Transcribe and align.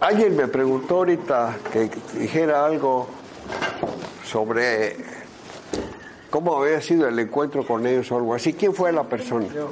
Alguien 0.00 0.34
me 0.34 0.48
preguntó 0.48 0.96
ahorita 0.96 1.58
que 1.70 1.90
dijera 2.18 2.64
algo 2.64 3.06
sobre 4.24 4.96
cómo 6.30 6.56
había 6.56 6.80
sido 6.80 7.06
el 7.06 7.18
encuentro 7.18 7.66
con 7.66 7.86
ellos 7.86 8.10
o 8.10 8.16
algo 8.16 8.34
así. 8.34 8.54
¿Quién 8.54 8.72
fue 8.72 8.92
la 8.92 9.04
persona? 9.04 9.46
Yo. 9.54 9.68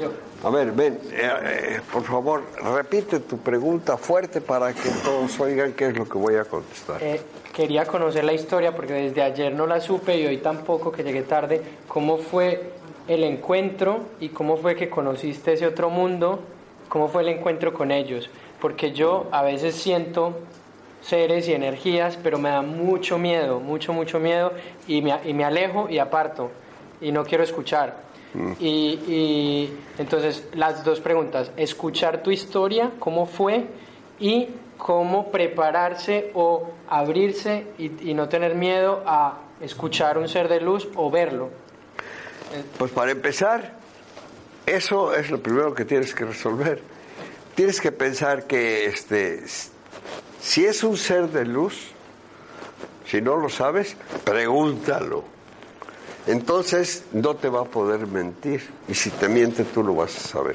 Yo. 0.00 0.12
A 0.44 0.50
ver, 0.50 0.72
ven, 0.72 0.98
eh, 1.10 1.30
eh, 1.42 1.80
por 1.92 2.04
favor, 2.04 2.42
repite 2.74 3.20
tu 3.20 3.36
pregunta 3.38 3.98
fuerte 3.98 4.40
para 4.40 4.72
que 4.72 4.88
todos 5.04 5.38
oigan 5.40 5.72
qué 5.72 5.88
es 5.88 5.98
lo 5.98 6.08
que 6.08 6.16
voy 6.16 6.36
a 6.36 6.44
contestar. 6.44 7.02
Eh, 7.02 7.20
quería 7.52 7.84
conocer 7.84 8.24
la 8.24 8.32
historia 8.32 8.74
porque 8.74 8.94
desde 8.94 9.20
ayer 9.20 9.52
no 9.52 9.66
la 9.66 9.80
supe 9.80 10.16
y 10.16 10.24
hoy 10.24 10.38
tampoco, 10.38 10.90
que 10.90 11.02
llegué 11.02 11.22
tarde. 11.22 11.60
¿Cómo 11.86 12.16
fue 12.16 12.70
el 13.08 13.24
encuentro 13.24 14.00
y 14.20 14.30
cómo 14.30 14.56
fue 14.56 14.74
que 14.74 14.88
conociste 14.88 15.52
ese 15.52 15.66
otro 15.66 15.90
mundo? 15.90 16.38
¿Cómo 16.88 17.08
fue 17.08 17.22
el 17.22 17.28
encuentro 17.28 17.74
con 17.74 17.90
ellos? 17.90 18.30
Porque 18.60 18.92
yo 18.92 19.26
a 19.30 19.42
veces 19.42 19.74
siento 19.74 20.38
seres 21.00 21.48
y 21.48 21.52
energías, 21.52 22.18
pero 22.22 22.38
me 22.38 22.50
da 22.50 22.62
mucho 22.62 23.18
miedo, 23.18 23.60
mucho, 23.60 23.92
mucho 23.92 24.18
miedo 24.18 24.52
y 24.86 25.00
me, 25.02 25.14
y 25.24 25.32
me 25.32 25.44
alejo 25.44 25.88
y 25.88 25.98
aparto 25.98 26.50
y 27.00 27.12
no 27.12 27.24
quiero 27.24 27.44
escuchar. 27.44 28.08
Y, 28.60 28.66
y 28.66 29.78
entonces 29.96 30.48
las 30.54 30.84
dos 30.84 31.00
preguntas, 31.00 31.50
escuchar 31.56 32.22
tu 32.22 32.30
historia, 32.30 32.92
cómo 32.98 33.24
fue 33.26 33.66
y 34.20 34.48
cómo 34.76 35.30
prepararse 35.30 36.30
o 36.34 36.68
abrirse 36.88 37.66
y, 37.78 38.10
y 38.10 38.14
no 38.14 38.28
tener 38.28 38.54
miedo 38.54 39.02
a 39.06 39.38
escuchar 39.60 40.18
un 40.18 40.28
ser 40.28 40.48
de 40.48 40.60
luz 40.60 40.88
o 40.94 41.10
verlo. 41.10 41.48
Pues 42.78 42.92
para 42.92 43.10
empezar, 43.10 43.72
eso 44.66 45.14
es 45.14 45.30
lo 45.30 45.42
primero 45.42 45.74
que 45.74 45.84
tienes 45.84 46.14
que 46.14 46.26
resolver. 46.26 46.82
Tienes 47.58 47.80
que 47.80 47.90
pensar 47.90 48.44
que 48.44 48.86
este, 48.86 49.42
si 50.40 50.64
es 50.64 50.84
un 50.84 50.96
ser 50.96 51.28
de 51.30 51.44
luz, 51.44 51.88
si 53.04 53.20
no 53.20 53.34
lo 53.34 53.48
sabes, 53.48 53.96
pregúntalo. 54.22 55.24
Entonces 56.28 57.02
no 57.10 57.34
te 57.34 57.48
va 57.48 57.62
a 57.62 57.64
poder 57.64 58.06
mentir 58.06 58.64
y 58.86 58.94
si 58.94 59.10
te 59.10 59.28
miente 59.28 59.64
tú 59.64 59.82
lo 59.82 59.96
vas 59.96 60.16
a 60.16 60.20
saber. 60.20 60.54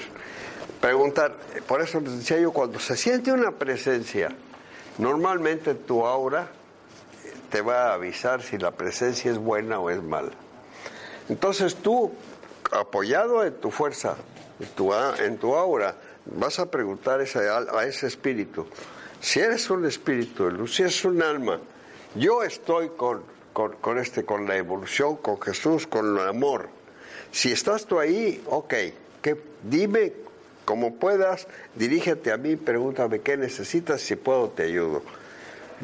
Preguntar, 0.79 1.35
por 1.67 1.81
eso 1.81 1.99
les 1.99 2.19
decía 2.19 2.39
yo, 2.39 2.53
cuando 2.53 2.79
se 2.79 2.95
siente 2.95 3.33
una 3.33 3.51
presencia, 3.51 4.29
normalmente 4.97 5.75
tu 5.75 6.05
aura 6.05 6.47
te 7.49 7.59
va 7.59 7.89
a 7.89 7.95
avisar 7.95 8.41
si 8.43 8.57
la 8.57 8.71
presencia 8.71 9.29
es 9.29 9.39
buena 9.39 9.77
o 9.77 9.89
es 9.89 10.01
mala. 10.01 10.31
Entonces 11.27 11.75
tú, 11.75 12.13
apoyado 12.71 13.43
en 13.43 13.55
tu 13.55 13.71
fuerza, 13.71 14.15
en 14.61 14.67
tu, 14.67 14.93
en 14.93 15.37
tu 15.37 15.53
aura, 15.53 15.97
vas 16.25 16.59
a 16.59 16.69
preguntar 16.69 17.19
a 17.19 17.85
ese, 17.85 18.07
espíritu, 18.07 18.65
si 19.19 19.39
eres 19.39 19.69
un 19.69 19.85
espíritu 19.85 20.45
de 20.45 20.51
luz, 20.51 20.75
si 20.75 20.83
eres 20.83 21.03
un 21.05 21.21
alma, 21.21 21.59
yo 22.15 22.43
estoy 22.43 22.89
con, 22.89 23.23
con, 23.51 23.73
con, 23.73 23.97
este, 23.97 24.23
con 24.23 24.47
la 24.47 24.57
evolución, 24.57 25.17
con 25.17 25.41
Jesús, 25.41 25.87
con 25.87 26.17
el 26.17 26.27
amor. 26.27 26.69
Si 27.31 27.51
estás 27.51 27.85
tú 27.85 27.99
ahí, 27.99 28.43
ok, 28.47 28.73
que, 29.21 29.37
dime 29.63 30.13
como 30.65 30.95
puedas, 30.95 31.47
dirígete 31.75 32.31
a 32.31 32.37
mí, 32.37 32.55
pregúntame 32.55 33.19
qué 33.19 33.35
necesitas, 33.35 34.01
si 34.01 34.15
puedo 34.15 34.49
te 34.49 34.63
ayudo. 34.63 35.01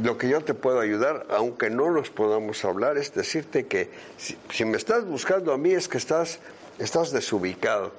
Lo 0.01 0.17
que 0.17 0.29
yo 0.29 0.41
te 0.41 0.53
puedo 0.53 0.79
ayudar, 0.79 1.25
aunque 1.29 1.69
no 1.69 1.91
nos 1.91 2.09
podamos 2.09 2.63
hablar, 2.63 2.97
es 2.97 3.13
decirte 3.13 3.65
que 3.65 3.89
si, 4.17 4.37
si 4.51 4.63
me 4.63 4.77
estás 4.77 5.05
buscando 5.05 5.51
a 5.51 5.57
mí 5.57 5.71
es 5.71 5.89
que 5.89 5.97
estás, 5.97 6.39
estás 6.77 7.11
desubicado. 7.11 7.91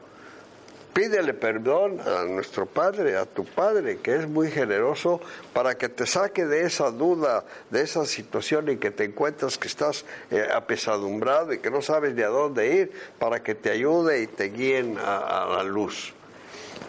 Pídele 0.93 1.35
perdón 1.35 2.01
a 2.01 2.25
nuestro 2.25 2.67
Padre, 2.67 3.17
a 3.17 3.25
tu 3.25 3.45
Padre, 3.45 3.99
que 3.99 4.17
es 4.17 4.29
muy 4.29 4.51
generoso, 4.51 5.21
para 5.53 5.79
que 5.79 5.89
te 5.89 6.05
saque 6.05 6.47
de 6.47 6.65
esa 6.67 6.91
duda, 6.91 7.45
de 7.71 7.83
esa 7.83 8.05
situación 8.07 8.69
en 8.69 8.79
que 8.79 8.91
te 8.91 9.05
encuentras 9.05 9.57
que 9.57 9.69
estás 9.69 10.05
eh, 10.33 10.49
apesadumbrado 10.53 11.53
y 11.53 11.59
que 11.59 11.71
no 11.71 11.81
sabes 11.81 12.17
de 12.17 12.25
a 12.25 12.29
dónde 12.29 12.75
ir, 12.75 12.93
para 13.21 13.41
que 13.41 13.55
te 13.55 13.71
ayude 13.71 14.23
y 14.23 14.27
te 14.27 14.47
guíen 14.47 14.99
a, 14.99 15.45
a 15.45 15.57
la 15.59 15.63
luz. 15.63 16.13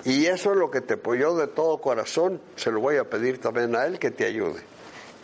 Y 0.04 0.26
eso 0.26 0.52
es 0.52 0.58
lo 0.58 0.72
que 0.72 0.82
te 0.82 0.96
apoyó 0.96 1.36
de 1.36 1.46
todo 1.46 1.80
corazón, 1.80 2.42
se 2.56 2.72
lo 2.72 2.80
voy 2.80 2.98
a 2.98 3.04
pedir 3.04 3.40
también 3.40 3.76
a 3.76 3.86
Él 3.86 4.00
que 4.00 4.10
te 4.10 4.26
ayude. 4.26 4.62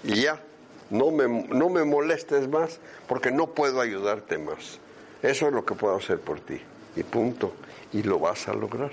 Y 0.03 0.21
ya, 0.21 0.39
no 0.91 1.09
me, 1.09 1.27
no 1.27 1.69
me 1.69 1.83
molestes 1.83 2.47
más, 2.47 2.79
porque 3.07 3.31
no 3.31 3.47
puedo 3.47 3.81
ayudarte 3.81 4.37
más. 4.37 4.79
Eso 5.23 5.47
es 5.47 5.53
lo 5.53 5.65
que 5.65 5.73
puedo 5.73 5.95
hacer 5.95 6.19
por 6.19 6.39
ti. 6.41 6.61
Y 6.95 7.01
punto 7.01 7.53
y 7.93 8.03
lo 8.03 8.19
vas 8.19 8.47
a 8.47 8.53
lograr. 8.53 8.91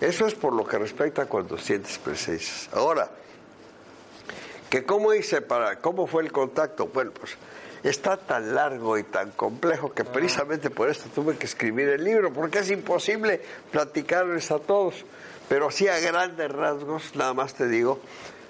Eso 0.00 0.26
es 0.26 0.34
por 0.34 0.54
lo 0.54 0.66
que 0.66 0.78
respecta 0.78 1.26
cuando 1.26 1.58
sientes 1.58 1.98
presencias. 1.98 2.70
Ahora, 2.72 3.10
que 4.70 4.84
cómo 4.84 5.12
hice 5.12 5.42
para, 5.42 5.78
cómo 5.80 6.06
fue 6.06 6.22
el 6.22 6.32
contacto, 6.32 6.86
bueno, 6.86 7.10
pues 7.12 7.36
está 7.82 8.16
tan 8.16 8.54
largo 8.54 8.96
y 8.96 9.02
tan 9.02 9.32
complejo 9.32 9.92
que 9.92 10.04
precisamente 10.04 10.70
por 10.70 10.88
esto 10.88 11.10
tuve 11.14 11.36
que 11.36 11.46
escribir 11.46 11.88
el 11.88 12.04
libro, 12.04 12.32
porque 12.32 12.60
es 12.60 12.70
imposible 12.70 13.42
platicarles 13.70 14.50
a 14.50 14.58
todos. 14.58 15.04
Pero 15.48 15.68
así 15.68 15.88
a 15.88 15.98
grandes 15.98 16.50
rasgos, 16.50 17.14
nada 17.16 17.34
más 17.34 17.54
te 17.54 17.66
digo, 17.66 17.98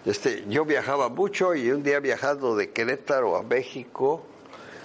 este, 0.04 0.44
yo 0.48 0.64
viajaba 0.64 1.08
mucho 1.08 1.54
y 1.54 1.70
un 1.70 1.82
día 1.82 1.98
viajando 1.98 2.54
de 2.54 2.70
Querétaro 2.70 3.36
a 3.36 3.42
México, 3.42 4.22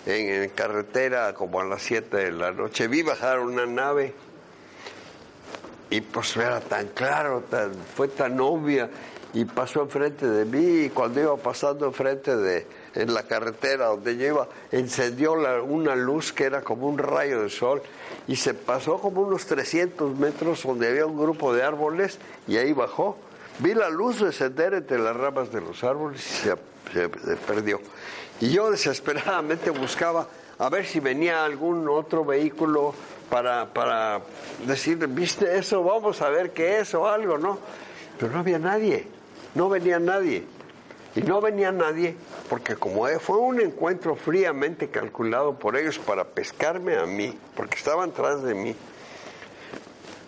en, 0.05 0.43
en 0.43 0.49
carretera 0.49 1.33
como 1.33 1.59
a 1.59 1.65
las 1.65 1.81
7 1.81 2.15
de 2.15 2.31
la 2.31 2.51
noche, 2.51 2.87
vi 2.87 3.01
bajar 3.01 3.39
una 3.39 3.65
nave 3.65 4.13
y 5.95 6.01
pues 6.01 6.35
era 6.35 6.59
tan 6.59 6.87
claro, 6.87 7.43
tan, 7.49 7.73
fue 7.95 8.09
tan 8.09 8.37
obvia 8.41 8.89
y 9.33 9.45
pasó 9.45 9.81
enfrente 9.81 10.27
de 10.27 10.43
mí 10.43 10.85
y 10.85 10.89
cuando 10.89 11.21
iba 11.21 11.37
pasando 11.37 11.85
enfrente 11.85 12.35
de 12.35 12.67
en 12.95 13.13
la 13.13 13.23
carretera 13.23 13.87
donde 13.87 14.17
yo 14.17 14.27
iba 14.27 14.47
encendió 14.71 15.33
una 15.63 15.95
luz 15.95 16.33
que 16.33 16.45
era 16.45 16.61
como 16.61 16.87
un 16.87 16.97
rayo 16.97 17.41
de 17.43 17.49
sol 17.49 17.81
y 18.27 18.35
se 18.35 18.53
pasó 18.53 18.99
como 18.99 19.21
unos 19.21 19.45
300 19.45 20.17
metros 20.17 20.63
donde 20.63 20.89
había 20.89 21.05
un 21.05 21.17
grupo 21.17 21.53
de 21.53 21.63
árboles 21.63 22.19
y 22.47 22.57
ahí 22.57 22.73
bajó. 22.73 23.17
Vi 23.59 23.73
la 23.73 23.89
luz 23.89 24.19
descender 24.19 24.73
entre 24.73 24.99
las 24.99 25.15
ramas 25.15 25.51
de 25.51 25.61
los 25.61 25.81
árboles 25.83 26.21
y 26.25 26.43
se 26.43 26.57
perdió 27.47 27.79
y 28.41 28.51
yo 28.51 28.69
desesperadamente 28.69 29.69
buscaba 29.69 30.27
a 30.57 30.69
ver 30.69 30.85
si 30.85 30.99
venía 30.99 31.43
algún 31.43 31.87
otro 31.87 32.23
vehículo 32.25 32.93
para, 33.29 33.73
para 33.73 34.21
decir, 34.65 34.97
¿viste 35.07 35.57
eso? 35.57 35.83
Vamos 35.83 36.21
a 36.21 36.29
ver 36.29 36.51
qué 36.51 36.79
es 36.79 36.93
o 36.93 37.07
algo, 37.07 37.37
¿no? 37.37 37.59
Pero 38.19 38.31
no 38.31 38.39
había 38.39 38.59
nadie, 38.59 39.07
no 39.53 39.69
venía 39.69 39.99
nadie. 39.99 40.45
Y 41.15 41.21
no 41.21 41.39
venía 41.39 41.71
nadie 41.71 42.17
porque 42.49 42.75
como 42.75 43.07
fue 43.19 43.37
un 43.37 43.61
encuentro 43.61 44.15
fríamente 44.15 44.89
calculado 44.89 45.57
por 45.57 45.75
ellos 45.75 45.97
para 45.99 46.25
pescarme 46.25 46.97
a 46.97 47.05
mí, 47.05 47.37
porque 47.55 47.75
estaban 47.75 48.11
tras 48.11 48.43
de 48.43 48.53
mí, 48.53 48.75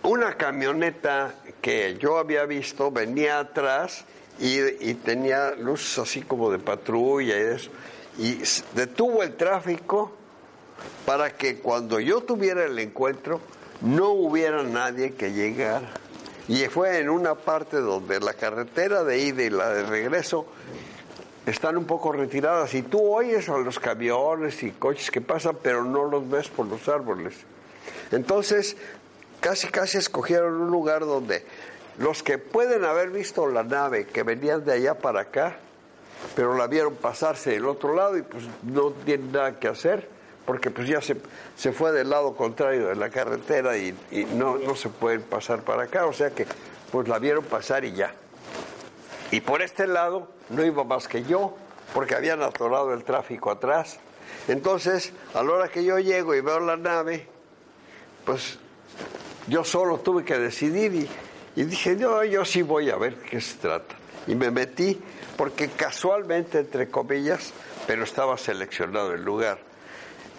una 0.02 0.34
camioneta 0.34 1.34
que 1.60 1.96
yo 1.98 2.18
había 2.18 2.44
visto 2.46 2.90
venía 2.90 3.38
atrás 3.38 4.04
y, 4.40 4.58
y 4.88 4.94
tenía 4.94 5.52
luces 5.52 5.98
así 5.98 6.22
como 6.22 6.50
de 6.50 6.58
patrulla 6.58 7.36
y 7.36 7.54
eso, 7.54 7.70
y 8.18 8.42
detuvo 8.74 9.22
el 9.22 9.36
tráfico 9.36 10.12
para 11.06 11.30
que 11.30 11.58
cuando 11.58 12.00
yo 12.00 12.20
tuviera 12.20 12.64
el 12.64 12.78
encuentro 12.78 13.40
no 13.80 14.10
hubiera 14.10 14.62
nadie 14.62 15.14
que 15.14 15.32
llegara. 15.32 15.88
Y 16.48 16.64
fue 16.66 16.98
en 16.98 17.10
una 17.10 17.34
parte 17.34 17.78
donde 17.78 18.20
la 18.20 18.32
carretera 18.32 19.04
de 19.04 19.18
ida 19.18 19.42
y 19.42 19.50
la 19.50 19.68
de 19.68 19.84
regreso 19.84 20.46
están 21.46 21.76
un 21.76 21.84
poco 21.84 22.12
retiradas 22.12 22.74
y 22.74 22.82
tú 22.82 23.14
oyes 23.14 23.48
a 23.48 23.58
los 23.58 23.78
camiones 23.78 24.62
y 24.62 24.70
coches 24.72 25.10
que 25.10 25.20
pasan, 25.20 25.58
pero 25.62 25.84
no 25.84 26.04
los 26.04 26.28
ves 26.28 26.48
por 26.48 26.66
los 26.66 26.88
árboles. 26.88 27.34
Entonces, 28.12 28.76
casi 29.40 29.68
casi 29.68 29.98
escogieron 29.98 30.54
un 30.60 30.70
lugar 30.70 31.00
donde 31.00 31.44
los 31.98 32.22
que 32.22 32.38
pueden 32.38 32.84
haber 32.84 33.10
visto 33.10 33.46
la 33.46 33.62
nave 33.62 34.06
que 34.06 34.22
venían 34.22 34.64
de 34.64 34.72
allá 34.72 34.98
para 34.98 35.22
acá, 35.22 35.56
pero 36.34 36.56
la 36.56 36.66
vieron 36.66 36.96
pasarse 36.96 37.50
del 37.50 37.66
otro 37.66 37.94
lado 37.94 38.16
y 38.16 38.22
pues 38.22 38.44
no 38.62 38.90
tienen 38.90 39.32
nada 39.32 39.58
que 39.58 39.68
hacer 39.68 40.17
porque 40.48 40.70
pues 40.70 40.88
ya 40.88 41.02
se, 41.02 41.14
se 41.58 41.72
fue 41.72 41.92
del 41.92 42.08
lado 42.08 42.34
contrario 42.34 42.88
de 42.88 42.96
la 42.96 43.10
carretera 43.10 43.76
y, 43.76 43.94
no, 44.32 44.56
no 44.56 44.74
se 44.74 44.88
pueden 44.88 45.20
pasar 45.20 45.60
para 45.60 45.82
acá, 45.82 46.06
o 46.06 46.12
sea 46.14 46.30
que 46.30 46.46
pues 46.90 47.06
la 47.06 47.18
vieron 47.18 47.44
pasar 47.44 47.84
y 47.84 47.92
ya. 47.92 48.14
Y 49.30 49.42
por 49.42 49.60
este 49.60 49.86
lado 49.86 50.26
no 50.48 50.64
iba 50.64 50.84
más 50.84 51.06
que 51.06 51.22
yo, 51.22 51.54
porque 51.92 52.14
habían 52.14 52.40
atorado 52.40 52.94
el 52.94 53.04
tráfico 53.04 53.50
atrás. 53.50 54.00
Entonces, 54.48 55.12
a 55.34 55.42
la 55.42 55.52
hora 55.52 55.68
que 55.68 55.84
yo 55.84 55.98
llego 55.98 56.34
y 56.34 56.40
veo 56.40 56.60
la 56.60 56.78
nave, 56.78 57.26
pues 58.24 58.58
yo 59.48 59.64
solo 59.64 59.98
tuve 59.98 60.24
que 60.24 60.38
decidir 60.38 60.94
y, 60.94 61.60
y 61.60 61.64
dije, 61.64 61.94
no, 61.94 62.24
yo 62.24 62.46
sí 62.46 62.62
voy 62.62 62.88
a 62.88 62.96
ver 62.96 63.16
qué 63.16 63.38
se 63.42 63.58
trata. 63.58 63.96
Y 64.26 64.34
me 64.34 64.50
metí, 64.50 64.98
porque 65.36 65.68
casualmente, 65.68 66.60
entre 66.60 66.88
comillas, 66.88 67.52
pero 67.86 68.02
estaba 68.02 68.38
seleccionado 68.38 69.12
el 69.12 69.22
lugar 69.22 69.67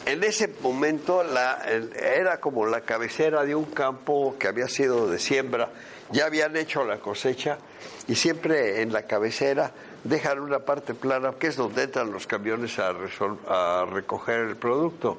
en 0.05 0.23
ese 0.23 0.47
momento 0.61 1.23
la, 1.23 1.61
era 1.95 2.39
como 2.39 2.65
la 2.65 2.81
cabecera 2.81 3.43
de 3.43 3.55
un 3.55 3.65
campo 3.65 4.35
que 4.39 4.47
había 4.47 4.67
sido 4.67 5.09
de 5.09 5.19
siembra, 5.19 5.69
ya 6.11 6.25
habían 6.25 6.55
hecho 6.55 6.83
la 6.83 6.97
cosecha 6.97 7.57
y 8.07 8.15
siempre 8.15 8.81
en 8.81 8.91
la 8.91 9.03
cabecera 9.03 9.71
dejan 10.03 10.39
una 10.39 10.59
parte 10.59 10.93
plana 10.93 11.33
que 11.37 11.47
es 11.47 11.55
donde 11.55 11.83
entran 11.83 12.11
los 12.11 12.25
camiones 12.25 12.79
a, 12.79 12.93
a 13.47 13.85
recoger 13.85 14.39
el 14.39 14.55
producto 14.55 15.17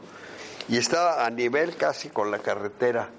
y 0.69 0.77
estaba 0.77 1.25
a 1.25 1.31
nivel 1.31 1.77
casi 1.77 2.09
con 2.09 2.31
la 2.31 2.39
carretera. 2.39 3.11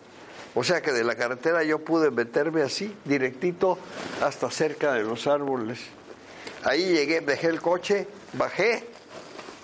O 0.54 0.64
sea 0.64 0.82
que 0.82 0.92
de 0.92 1.04
la 1.04 1.16
carretera 1.16 1.64
yo 1.64 1.80
pude 1.80 2.12
meterme 2.12 2.62
así, 2.62 2.94
directito, 3.06 3.78
hasta 4.22 4.52
cerca 4.52 4.94
de 4.94 5.04
los 5.04 5.28
árboles. 5.28 5.80
Ahí 6.64 6.84
llegué, 6.94 7.22
dejé 7.22 7.48
el 7.48 7.62
coche, 7.62 8.08
bajé 8.34 8.86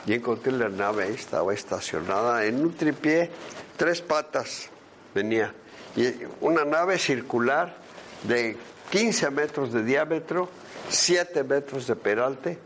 y 0.08 0.14
encontré 0.14 0.54
la 0.54 0.70
nave, 0.70 1.10
estaba 1.10 1.54
estacionada 1.54 2.46
en 2.46 2.62
un 2.62 2.74
tripié, 2.74 3.30
tres 3.76 4.02
patas 4.02 4.70
venía, 5.14 5.54
y 5.98 6.14
una 6.40 6.64
nave 6.64 6.98
circular 6.98 7.76
de 8.24 8.56
15 8.90 9.30
metros 9.32 9.74
de 9.74 9.84
diámetro, 9.84 10.50
7 10.90 11.44
metros 11.44 11.88
de 11.88 11.96
peralte, 11.98 12.58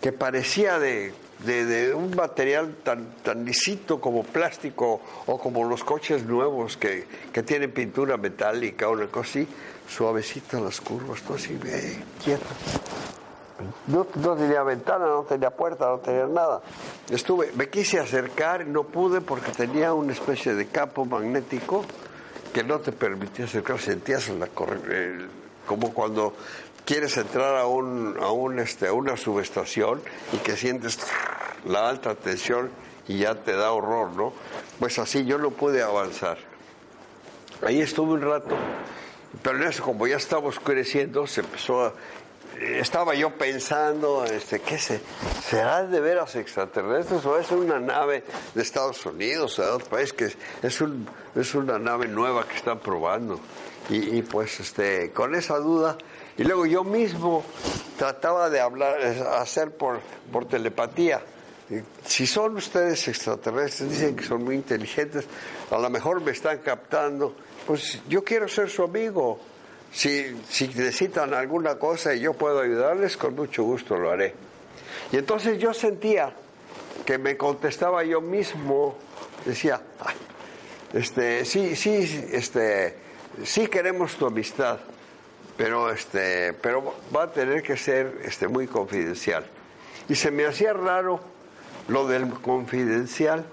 que 0.00 0.12
parecía 0.12 0.78
de, 0.78 1.12
de, 1.44 1.92
un 1.92 2.14
material 2.14 2.76
tan, 2.84 3.16
tan 3.24 3.44
lisito 3.44 4.00
como 4.00 4.22
plástico 4.22 5.00
o 5.26 5.38
como 5.38 5.64
los 5.64 5.82
coches 5.82 6.22
nuevos 6.22 6.76
que, 6.76 7.06
que 7.32 7.42
tienen 7.42 7.72
pintura 7.72 8.16
metálica 8.16 8.88
o 8.88 8.92
una 8.92 9.08
cosa 9.08 9.30
así, 9.30 9.48
suavecito 9.88 10.60
las 10.62 10.80
curvas, 10.80 11.22
todo 11.22 11.34
así, 11.34 11.58
quieto. 12.22 12.46
No, 13.86 14.04
tenía 14.04 14.62
ventana, 14.62 15.06
no 15.06 15.22
tenía 15.22 15.50
puerta, 15.50 15.88
no 15.88 15.98
tenía 15.98 16.26
nada. 16.26 16.62
Estuve, 17.10 17.50
me 17.56 17.68
quise 17.68 17.98
acercar, 17.98 18.66
no 18.66 18.84
pude 18.84 19.20
porque 19.20 19.50
tenía 19.50 19.92
una 19.94 20.12
especie 20.12 20.54
de 20.54 20.66
campo 20.66 21.04
magnético 21.04 21.84
que 22.52 22.62
no 22.62 22.78
te 22.80 22.92
permitía 22.92 23.46
acercar, 23.46 23.78
sentías 23.78 24.28
la 24.28 24.48
como 25.66 25.92
cuando 25.92 26.34
quieres 26.84 27.16
entrar 27.18 27.54
este 28.58 28.88
a 28.88 28.92
una 28.92 29.16
subestación 29.16 30.00
y 30.32 30.38
que 30.38 30.56
sientes 30.56 30.98
la 31.66 31.88
alta 31.88 32.14
tensión 32.14 32.70
y 33.06 33.18
ya 33.18 33.34
te 33.34 33.52
da 33.52 33.72
horror, 33.72 34.12
¿no? 34.12 34.32
Pues 34.78 34.98
así 34.98 35.24
yo 35.24 35.38
no 35.38 35.50
pude 35.50 35.82
avanzar. 35.82 36.38
Ahí 37.62 37.80
estuve 37.80 38.12
un 38.12 38.22
rato, 38.22 38.56
pero 39.42 39.58
en 39.58 39.64
eso 39.64 39.82
como 39.82 40.06
ya 40.06 40.16
estaba 40.16 40.48
oscureciendo, 40.48 41.26
se 41.26 41.40
empezó 41.40 41.84
a 41.84 41.92
estaba 42.60 43.14
yo 43.14 43.30
pensando, 43.30 44.24
este, 44.24 44.60
¿qué 44.60 44.78
se, 44.78 45.00
será 45.42 45.84
de 45.84 46.00
veras 46.00 46.34
extraterrestres 46.36 47.24
o 47.24 47.38
es 47.38 47.50
una 47.50 47.78
nave 47.78 48.24
de 48.54 48.62
Estados 48.62 49.04
Unidos 49.06 49.58
o 49.58 49.62
de 49.62 49.70
otro 49.70 49.88
país 49.88 50.12
que 50.12 50.32
es 50.62 51.54
una 51.54 51.78
nave 51.78 52.08
nueva 52.08 52.46
que 52.46 52.56
están 52.56 52.78
probando? 52.80 53.40
Y, 53.90 54.20
pues 54.20 54.60
este, 54.60 55.12
con 55.12 55.34
esa 55.34 55.56
duda, 55.56 55.96
y 56.36 56.44
luego 56.44 56.66
yo 56.66 56.84
mismo 56.84 57.42
trataba 57.96 58.50
de 58.50 58.60
hablar, 58.60 59.00
hacer 59.38 59.70
por, 59.70 60.00
por 60.30 60.46
telepatía. 60.46 61.22
Si 62.04 62.26
son 62.26 62.56
ustedes 62.56 63.08
extraterrestres, 63.08 63.90
dicen 63.90 64.14
que 64.14 64.24
son 64.24 64.44
muy 64.44 64.56
inteligentes, 64.56 65.24
a 65.70 65.78
lo 65.78 65.88
mejor 65.88 66.20
me 66.20 66.32
están 66.32 66.58
captando, 66.58 67.34
pues 67.66 68.00
yo 68.08 68.22
quiero 68.22 68.46
ser 68.46 68.68
su 68.68 68.82
amigo 68.82 69.40
si, 69.92 70.36
si 70.48 70.68
necesitan 70.68 71.34
alguna 71.34 71.76
cosa 71.76 72.14
y 72.14 72.20
yo 72.20 72.34
puedo 72.34 72.60
ayudarles, 72.60 73.16
con 73.16 73.34
mucho 73.34 73.62
gusto 73.64 73.96
lo 73.96 74.10
haré. 74.10 74.34
Y 75.12 75.16
entonces 75.16 75.58
yo 75.58 75.72
sentía 75.72 76.32
que 77.04 77.18
me 77.18 77.36
contestaba 77.36 78.04
yo 78.04 78.20
mismo, 78.20 78.96
decía, 79.44 79.80
este, 80.92 81.44
sí, 81.44 81.76
sí, 81.76 82.26
este, 82.32 82.96
sí 83.44 83.66
queremos 83.66 84.16
tu 84.16 84.26
amistad, 84.26 84.78
pero 85.56 85.90
este, 85.90 86.52
pero 86.54 86.94
va 87.14 87.24
a 87.24 87.32
tener 87.32 87.62
que 87.62 87.76
ser 87.76 88.20
este 88.24 88.48
muy 88.48 88.66
confidencial. 88.66 89.46
Y 90.08 90.14
se 90.14 90.30
me 90.30 90.46
hacía 90.46 90.72
raro 90.72 91.20
lo 91.88 92.06
del 92.06 92.28
confidencial, 92.30 93.44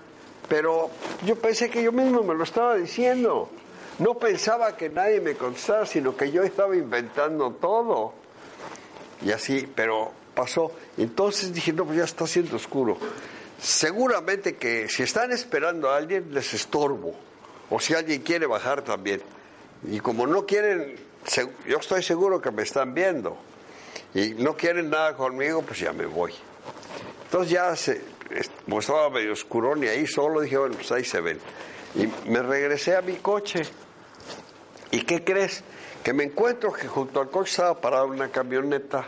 pero 0.48 0.90
yo 1.26 1.36
pensé 1.36 1.70
que 1.70 1.82
yo 1.82 1.92
mismo 1.92 2.24
me 2.24 2.34
lo 2.34 2.44
estaba 2.44 2.76
diciendo. 2.76 3.50
No 4.00 4.18
pensaba 4.18 4.76
que 4.76 4.90
nadie 4.90 5.22
me 5.22 5.36
contestara, 5.36 5.86
sino 5.86 6.16
que 6.16 6.32
yo 6.32 6.44
estaba 6.44 6.76
inventando 6.76 7.52
todo. 7.52 8.14
Y 9.22 9.32
así, 9.32 9.70
pero 9.74 10.12
pasó. 10.34 10.72
Entonces 10.98 11.54
dije, 11.54 11.72
no, 11.72 11.86
pues 11.86 11.98
ya 11.98 12.04
está 12.04 12.28
siendo 12.28 12.58
oscuro. 12.58 12.98
Seguramente 13.60 14.58
que 14.58 14.90
si 14.90 15.04
están 15.04 15.32
esperando 15.32 15.90
a 15.90 15.98
alguien, 15.98 16.34
les 16.34 16.54
estorbo. 16.54 17.16
O 17.70 17.80
si 17.80 17.94
alguien 17.94 18.22
quiere 18.22 18.46
bajar 18.46 18.82
también. 18.82 19.22
Y 19.90 20.00
como 20.00 20.28
no 20.28 20.46
quieren, 20.46 20.96
yo 21.68 21.78
estoy 21.78 22.04
seguro 22.04 22.42
que 22.42 22.52
me 22.52 22.64
están 22.64 22.94
viendo. 22.94 23.38
Y 24.14 24.34
no 24.34 24.56
quieren 24.56 24.90
nada 24.90 25.16
conmigo, 25.16 25.62
pues 25.62 25.80
ya 25.80 25.94
me 25.94 26.06
voy. 26.06 26.34
Entonces 27.26 27.52
ya 27.52 27.76
se, 27.76 28.02
estaba 28.68 29.10
medio 29.10 29.34
oscurón 29.34 29.84
y 29.84 29.88
ahí 29.88 30.06
solo 30.06 30.42
dije, 30.42 30.58
bueno, 30.58 30.76
pues 30.76 30.92
ahí 30.92 31.04
se 31.04 31.22
ven. 31.22 31.40
Y 31.96 32.30
me 32.30 32.42
regresé 32.42 32.96
a 32.96 33.02
mi 33.02 33.16
coche. 33.16 33.64
¿Y 34.96 35.02
qué 35.02 35.26
crees? 35.26 35.62
Que 36.06 36.14
me 36.14 36.24
encuentro 36.24 36.72
que 36.72 36.88
junto 36.88 37.20
al 37.20 37.30
coche 37.30 37.50
estaba 37.50 37.82
parada 37.82 38.06
una 38.06 38.30
camioneta. 38.30 39.06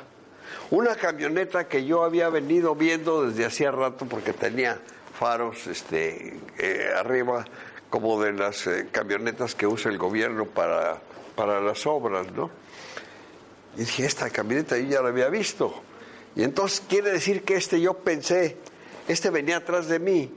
Una 0.69 0.95
camioneta 0.95 1.69
que 1.69 1.85
yo 1.85 2.03
había 2.03 2.27
venido 2.27 2.75
viendo 2.75 3.23
desde 3.23 3.45
hacía 3.45 3.71
rato 3.71 4.05
porque 4.05 4.33
tenía 4.33 4.81
faros 5.17 5.65
este, 5.65 6.41
eh, 6.57 6.89
arriba, 6.93 7.45
como 7.89 8.21
de 8.21 8.33
las 8.33 8.67
eh, 8.67 8.89
camionetas 8.91 9.55
que 9.55 9.65
usa 9.65 9.89
el 9.89 9.97
gobierno 9.97 10.43
para, 10.43 10.97
para 11.37 11.61
las 11.61 11.87
obras, 11.87 12.33
¿no? 12.33 12.51
Y 13.77 13.79
dije, 13.79 14.05
esta 14.05 14.29
camioneta 14.29 14.77
yo 14.77 14.89
ya 14.89 15.01
la 15.01 15.07
había 15.07 15.29
visto. 15.29 15.73
Y 16.35 16.43
entonces 16.43 16.83
quiere 16.89 17.11
decir 17.11 17.45
que 17.45 17.55
este 17.55 17.79
yo 17.79 17.93
pensé, 17.93 18.57
este 19.07 19.29
venía 19.29 19.55
atrás 19.55 19.87
de 19.87 19.99
mí 19.99 20.33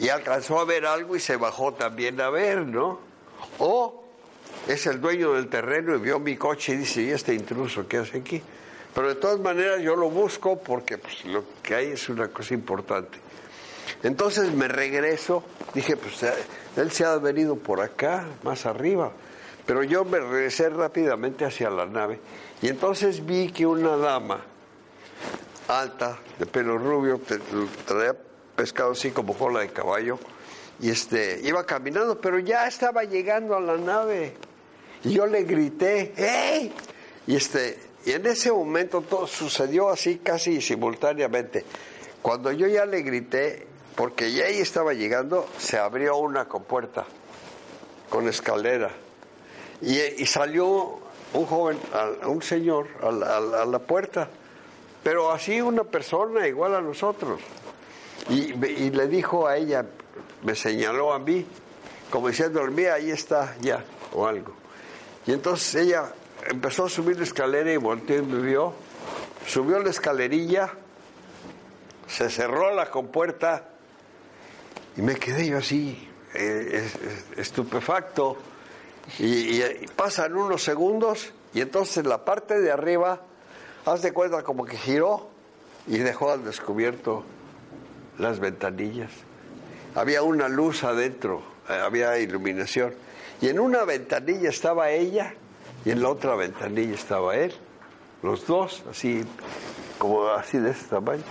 y 0.00 0.08
alcanzó 0.08 0.58
a 0.58 0.64
ver 0.64 0.84
algo 0.84 1.14
y 1.14 1.20
se 1.20 1.36
bajó 1.36 1.74
también 1.74 2.20
a 2.20 2.28
ver, 2.28 2.66
¿no? 2.66 2.98
O 3.60 4.03
es 4.68 4.86
el 4.86 5.00
dueño 5.00 5.32
del 5.34 5.48
terreno 5.48 5.94
y 5.94 5.98
vio 5.98 6.18
mi 6.18 6.36
coche 6.36 6.72
y 6.72 6.76
dice, 6.78 7.02
¿y 7.02 7.10
este 7.10 7.34
intruso 7.34 7.86
qué 7.86 7.98
hace 7.98 8.18
aquí? 8.18 8.42
Pero 8.94 9.08
de 9.08 9.16
todas 9.16 9.40
maneras 9.40 9.80
yo 9.82 9.96
lo 9.96 10.08
busco 10.08 10.58
porque 10.58 10.98
pues, 10.98 11.24
lo 11.24 11.44
que 11.62 11.74
hay 11.74 11.88
es 11.88 12.08
una 12.08 12.28
cosa 12.28 12.54
importante. 12.54 13.18
Entonces 14.02 14.52
me 14.52 14.68
regreso, 14.68 15.44
dije, 15.74 15.96
pues 15.96 16.22
eh, 16.22 16.32
él 16.76 16.90
se 16.90 17.04
ha 17.04 17.16
venido 17.16 17.56
por 17.56 17.80
acá, 17.80 18.26
más 18.42 18.66
arriba. 18.66 19.12
Pero 19.66 19.82
yo 19.82 20.04
me 20.04 20.20
regresé 20.20 20.68
rápidamente 20.68 21.44
hacia 21.44 21.70
la 21.70 21.86
nave 21.86 22.20
y 22.62 22.68
entonces 22.68 23.24
vi 23.24 23.50
que 23.50 23.66
una 23.66 23.96
dama 23.96 24.44
alta, 25.68 26.18
de 26.38 26.46
pelo 26.46 26.78
rubio, 26.78 27.20
traía 27.86 28.14
pescado 28.54 28.92
así 28.92 29.10
como 29.10 29.36
cola 29.36 29.60
de 29.60 29.68
caballo, 29.68 30.18
y 30.80 30.90
este 30.90 31.40
iba 31.42 31.64
caminando, 31.64 32.20
pero 32.20 32.38
ya 32.38 32.66
estaba 32.66 33.04
llegando 33.04 33.56
a 33.56 33.60
la 33.60 33.76
nave. 33.76 34.34
Y 35.04 35.12
yo 35.12 35.26
le 35.26 35.44
grité, 35.44 36.12
¡hey! 36.16 36.72
Y, 37.26 37.36
este, 37.36 37.78
y 38.06 38.12
en 38.12 38.26
ese 38.26 38.50
momento 38.50 39.02
todo 39.02 39.26
sucedió 39.26 39.90
así 39.90 40.18
casi 40.18 40.60
simultáneamente. 40.60 41.64
Cuando 42.22 42.52
yo 42.52 42.66
ya 42.66 42.86
le 42.86 43.02
grité, 43.02 43.66
porque 43.96 44.32
ya 44.32 44.46
ahí 44.46 44.58
estaba 44.58 44.94
llegando, 44.94 45.46
se 45.58 45.78
abrió 45.78 46.16
una 46.16 46.46
compuerta 46.46 47.04
con 48.08 48.28
escalera. 48.28 48.90
Y, 49.82 50.24
salió 50.24 51.00
un 51.34 51.46
joven, 51.46 51.78
un 52.26 52.42
señor 52.42 52.86
a 53.02 53.10
la, 53.10 53.36
a 53.36 53.66
la, 53.66 53.78
puerta, 53.80 54.28
pero 55.02 55.30
así 55.30 55.60
una 55.60 55.84
persona 55.84 56.48
igual 56.48 56.74
a 56.74 56.80
nosotros. 56.80 57.40
Y, 58.30 58.54
y, 58.54 58.90
le 58.90 59.06
dijo 59.06 59.46
a 59.46 59.58
ella, 59.58 59.84
me 60.42 60.54
señaló 60.54 61.12
a 61.12 61.18
mí, 61.18 61.44
como 62.10 62.28
diciendo, 62.28 62.62
mira, 62.70 62.94
ahí 62.94 63.10
está 63.10 63.54
ya, 63.60 63.84
o 64.14 64.26
algo. 64.26 64.63
Y 65.26 65.32
entonces 65.32 65.74
ella 65.74 66.12
empezó 66.46 66.86
a 66.86 66.88
subir 66.88 67.16
la 67.16 67.24
escalera 67.24 67.72
y 67.72 67.76
volteó 67.76 68.18
y 68.18 68.22
me 68.22 68.40
vio. 68.40 68.74
Subió 69.46 69.78
la 69.78 69.90
escalerilla, 69.90 70.72
se 72.06 72.30
cerró 72.30 72.74
la 72.74 72.90
compuerta 72.90 73.68
y 74.96 75.02
me 75.02 75.16
quedé 75.16 75.46
yo 75.48 75.58
así, 75.58 76.08
eh, 76.34 76.88
estupefacto. 77.36 78.36
Y, 79.18 79.60
pasan 79.96 80.34
unos 80.34 80.62
segundos 80.62 81.32
y 81.52 81.60
entonces 81.60 82.06
la 82.06 82.24
parte 82.24 82.58
de 82.60 82.70
arriba, 82.70 83.20
haz 83.84 84.02
de 84.02 84.12
cuenta 84.12 84.42
como 84.42 84.64
que 84.64 84.78
giró 84.78 85.28
y 85.86 85.98
dejó 85.98 86.32
al 86.32 86.44
descubierto 86.44 87.24
las 88.18 88.40
ventanillas. 88.40 89.10
Había 89.94 90.22
una 90.22 90.48
luz 90.48 90.84
adentro, 90.84 91.42
eh, 91.68 91.74
había 91.74 92.18
iluminación. 92.18 92.94
Y 93.44 93.50
en 93.50 93.60
una 93.60 93.84
ventanilla 93.84 94.48
estaba 94.48 94.88
ella 94.88 95.34
y 95.84 95.90
en 95.90 96.00
la 96.00 96.08
otra 96.08 96.34
ventanilla 96.34 96.94
estaba 96.94 97.36
él. 97.36 97.52
Los 98.22 98.46
dos, 98.46 98.82
así, 98.90 99.22
como 99.98 100.28
así 100.28 100.56
de 100.56 100.70
este 100.70 100.86
tamaño. 100.86 101.24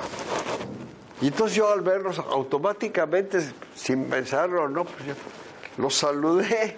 Y 1.22 1.30
entonces 1.30 1.58
yo 1.58 1.74
al 1.74 1.82
verlos 1.82 2.20
automáticamente, 2.20 3.40
sin 3.74 4.06
pensarlo, 4.06 4.70
no, 4.70 4.86
pues 4.86 5.18
los 5.78 5.96
saludé. 5.96 6.78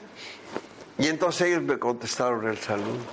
Y 0.98 1.08
entonces 1.08 1.50
ellos 1.50 1.64
me 1.64 1.80
contestaron 1.80 2.48
el 2.48 2.58
saludo. 2.58 3.04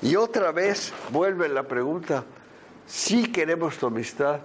Y 0.00 0.16
otra 0.16 0.50
vez 0.50 0.94
vuelve 1.10 1.50
la 1.50 1.64
pregunta, 1.64 2.24
si 2.86 3.24
¿sí 3.24 3.32
queremos 3.32 3.76
tu 3.76 3.88
amistad, 3.88 4.40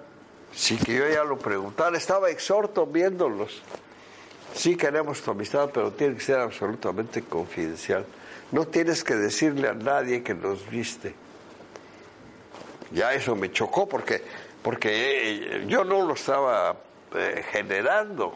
sí 0.51 0.75
que 0.75 0.97
yo 0.97 1.07
ya 1.07 1.23
lo 1.23 1.39
preguntaba, 1.39 1.95
estaba 1.95 2.29
exhorto 2.29 2.85
viéndolos. 2.85 3.61
Sí 4.53 4.77
queremos 4.77 5.22
tu 5.22 5.31
amistad, 5.31 5.69
pero 5.74 5.91
tiene 5.91 6.15
que 6.15 6.22
ser 6.22 6.39
absolutamente 6.39 7.24
confidencial. 7.24 8.05
No 8.51 8.67
tienes 8.67 9.03
que 9.03 9.15
decirle 9.15 9.67
a 9.67 9.74
nadie 9.74 10.22
que 10.22 10.36
nos 10.36 10.69
viste. 10.69 11.15
Ya 12.91 13.13
eso 13.13 13.36
me 13.36 13.51
chocó 13.51 13.89
porque, 13.89 14.22
porque 14.62 14.89
eh, 14.91 15.65
yo 15.67 15.83
no 15.83 16.05
lo 16.05 16.13
estaba 16.13 16.77
eh, 17.15 17.43
generando. 17.51 18.36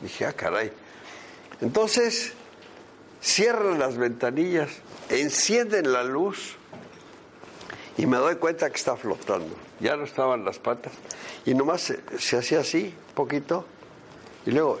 Dije, 0.00 0.24
ah, 0.24 0.32
caray. 0.32 0.72
Entonces, 1.60 2.32
cierran 3.20 3.78
las 3.78 3.98
ventanillas, 3.98 4.70
encienden 5.10 5.92
la 5.92 6.04
luz 6.04 6.56
y 7.98 8.06
me 8.06 8.16
doy 8.16 8.36
cuenta 8.36 8.70
que 8.70 8.76
está 8.76 8.96
flotando. 8.96 9.54
Ya 9.78 9.96
no 9.96 10.04
estaban 10.04 10.42
las 10.42 10.58
patas 10.58 10.94
y 11.44 11.52
nomás 11.52 11.82
se, 11.82 12.00
se 12.18 12.38
hacía 12.38 12.60
así, 12.60 12.94
poquito, 13.14 13.66
y 14.46 14.52
luego 14.52 14.78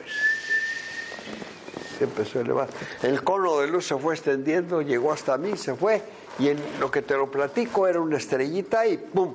empezó 2.04 2.38
a 2.38 2.42
elevar. 2.42 2.68
El 3.02 3.22
cono 3.22 3.60
de 3.60 3.68
luz 3.68 3.86
se 3.86 3.96
fue 3.96 4.14
extendiendo, 4.14 4.82
llegó 4.82 5.12
hasta 5.12 5.36
mí, 5.36 5.56
se 5.56 5.74
fue, 5.74 6.02
y 6.38 6.48
en 6.48 6.58
lo 6.78 6.90
que 6.90 7.02
te 7.02 7.14
lo 7.16 7.30
platico 7.30 7.86
era 7.86 8.00
una 8.00 8.16
estrellita 8.16 8.86
y 8.86 8.96
¡pum! 8.96 9.34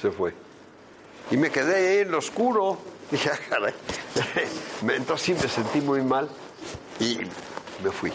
se 0.00 0.10
fue. 0.10 0.32
Y 1.30 1.36
me 1.36 1.50
quedé 1.50 1.76
ahí 1.76 1.98
en 1.98 2.10
lo 2.10 2.18
oscuro. 2.18 2.78
Dije, 3.10 3.30
ah, 3.32 3.38
caray. 3.48 3.74
Entonces 4.96 5.26
sí 5.26 5.34
me 5.34 5.48
sentí 5.48 5.80
muy 5.80 6.02
mal 6.02 6.28
y 7.00 7.18
me 7.82 7.90
fui. 7.90 8.12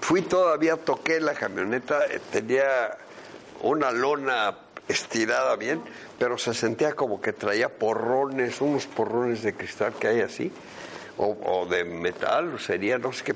Fui 0.00 0.22
todavía, 0.22 0.76
toqué 0.76 1.20
la 1.20 1.34
camioneta, 1.34 2.04
eh, 2.06 2.20
tenía 2.32 2.96
una 3.62 3.92
lona 3.92 4.58
estirada 4.88 5.54
bien, 5.56 5.80
pero 6.18 6.36
se 6.36 6.52
sentía 6.52 6.94
como 6.94 7.20
que 7.20 7.32
traía 7.32 7.68
porrones, 7.68 8.60
unos 8.60 8.86
porrones 8.86 9.42
de 9.42 9.54
cristal 9.54 9.94
que 9.94 10.08
hay 10.08 10.20
así, 10.20 10.50
o, 11.20 11.66
de 11.66 11.84
metal, 11.84 12.58
sería, 12.58 12.98
no 12.98 13.12
sé 13.12 13.24
qué, 13.24 13.34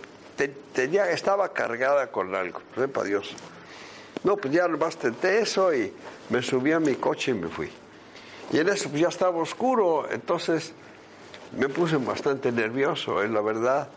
tenía, 0.72 1.10
estaba 1.10 1.52
cargada 1.52 2.10
con 2.10 2.34
algo, 2.34 2.60
sepa 2.74 3.04
Dios. 3.04 3.34
No, 4.22 4.36
pues 4.36 4.54
ya 4.54 4.66
nomás 4.66 4.96
tenté 4.96 5.40
eso 5.40 5.74
y 5.74 5.92
me 6.30 6.42
subí 6.42 6.72
a 6.72 6.80
mi 6.80 6.94
coche 6.94 7.32
y 7.32 7.34
me 7.34 7.48
fui. 7.48 7.70
Y 8.52 8.58
en 8.58 8.68
eso 8.68 8.88
pues 8.88 9.02
ya 9.02 9.08
estaba 9.08 9.36
oscuro, 9.36 10.10
entonces 10.10 10.72
me 11.58 11.68
puse 11.68 11.96
bastante 11.96 12.50
nervioso, 12.50 13.22
es 13.22 13.30
la 13.30 13.42
verdad. 13.42 13.88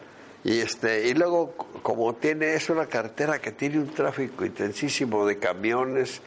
Y, 0.44 0.60
este, 0.60 1.08
y 1.08 1.14
luego, 1.14 1.54
como 1.82 2.14
tiene, 2.14 2.54
es 2.56 2.70
una 2.70 2.86
carretera 2.88 3.40
que 3.40 3.52
tiene 3.52 3.80
un 3.80 3.94
tráfico 3.94 4.46
intensísimo 4.46 5.26
de 5.26 5.40
camiones, 5.40 6.22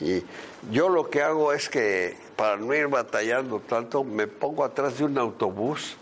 y 0.00 0.22
yo 0.72 0.88
lo 0.88 1.08
que 1.08 1.22
hago 1.22 1.52
es 1.52 1.68
que, 1.68 2.16
para 2.34 2.56
no 2.56 2.74
ir 2.74 2.88
batallando 2.88 3.60
tanto, 3.60 4.02
me 4.02 4.26
pongo 4.26 4.64
atrás 4.64 4.98
de 4.98 5.04
un 5.04 5.16
autobús 5.16 5.96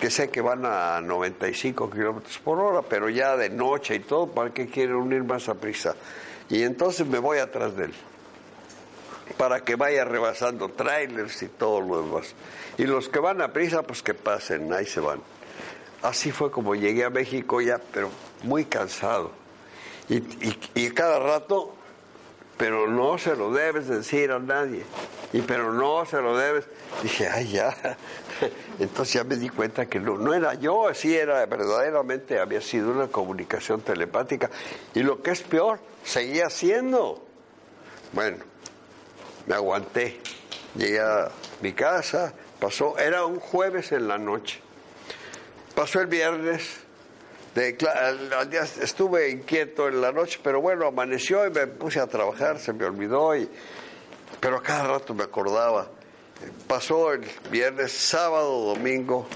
que 0.00 0.10
sé 0.10 0.30
que 0.30 0.40
van 0.40 0.64
a 0.66 1.00
95 1.00 1.90
kilómetros 1.90 2.38
por 2.38 2.58
hora, 2.60 2.82
pero 2.82 3.08
ya 3.08 3.36
de 3.36 3.50
noche 3.50 3.96
y 3.96 4.00
todo, 4.00 4.26
¿para 4.26 4.52
qué 4.52 4.66
quieren 4.66 4.96
unir 4.96 5.24
más 5.24 5.48
a 5.48 5.54
prisa? 5.54 5.94
Y 6.48 6.62
entonces 6.62 7.06
me 7.06 7.18
voy 7.18 7.38
atrás 7.38 7.76
de 7.76 7.86
él, 7.86 7.94
para 9.36 9.60
que 9.60 9.76
vaya 9.76 10.04
rebasando 10.04 10.68
trailers 10.68 11.42
y 11.42 11.48
todo 11.48 11.80
lo 11.80 12.02
demás. 12.02 12.34
Y 12.76 12.84
los 12.84 13.08
que 13.08 13.18
van 13.18 13.40
a 13.40 13.52
prisa, 13.52 13.82
pues 13.82 14.02
que 14.02 14.14
pasen, 14.14 14.72
ahí 14.72 14.86
se 14.86 15.00
van. 15.00 15.20
Así 16.02 16.32
fue 16.32 16.50
como 16.50 16.74
llegué 16.74 17.04
a 17.04 17.10
México 17.10 17.60
ya, 17.60 17.80
pero 17.92 18.10
muy 18.42 18.66
cansado. 18.66 19.30
Y, 20.08 20.16
y, 20.74 20.90
cada 20.90 21.18
rato, 21.18 21.73
pero 22.56 22.88
no 22.88 23.18
se 23.18 23.34
lo 23.36 23.52
debes 23.52 23.88
decir 23.88 24.30
a 24.30 24.38
nadie. 24.38 24.84
Y 25.32 25.40
pero 25.42 25.72
no 25.72 26.06
se 26.06 26.20
lo 26.20 26.36
debes. 26.36 26.66
Dije, 27.02 27.28
ay, 27.28 27.52
ya. 27.52 27.74
Entonces 28.78 29.14
ya 29.14 29.24
me 29.24 29.36
di 29.36 29.48
cuenta 29.48 29.86
que 29.86 29.98
no, 29.98 30.16
no 30.16 30.32
era 30.32 30.54
yo, 30.54 30.86
así 30.88 31.16
era, 31.16 31.44
verdaderamente 31.46 32.38
había 32.38 32.60
sido 32.60 32.90
una 32.90 33.08
comunicación 33.08 33.80
telepática. 33.80 34.50
Y 34.94 35.02
lo 35.02 35.22
que 35.22 35.32
es 35.32 35.42
peor, 35.42 35.80
seguía 36.04 36.50
siendo. 36.50 37.24
Bueno, 38.12 38.38
me 39.46 39.54
aguanté. 39.54 40.20
Llegué 40.76 41.00
a 41.00 41.30
mi 41.60 41.72
casa, 41.72 42.32
pasó, 42.60 42.98
era 42.98 43.26
un 43.26 43.40
jueves 43.40 43.92
en 43.92 44.08
la 44.08 44.18
noche. 44.18 44.60
Pasó 45.74 46.00
el 46.00 46.06
viernes, 46.06 46.83
de, 47.54 47.72
día 48.50 48.62
estuve 48.82 49.30
inquieto 49.30 49.88
en 49.88 50.00
la 50.00 50.10
noche, 50.10 50.40
pero 50.42 50.60
bueno, 50.60 50.86
amaneció 50.86 51.46
y 51.46 51.50
me 51.50 51.66
puse 51.66 52.00
a 52.00 52.06
trabajar, 52.06 52.58
se 52.58 52.72
me 52.72 52.84
olvidó, 52.84 53.36
y, 53.36 53.48
pero 54.40 54.60
cada 54.62 54.88
rato 54.88 55.14
me 55.14 55.22
acordaba. 55.22 55.88
Pasó 56.66 57.12
el 57.12 57.24
viernes, 57.50 57.92
sábado, 57.92 58.74
domingo, 58.74 59.26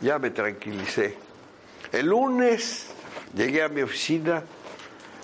ya 0.00 0.18
me 0.18 0.30
tranquilicé. 0.30 1.16
El 1.92 2.06
lunes 2.06 2.86
llegué 3.34 3.62
a 3.62 3.68
mi 3.68 3.82
oficina, 3.82 4.44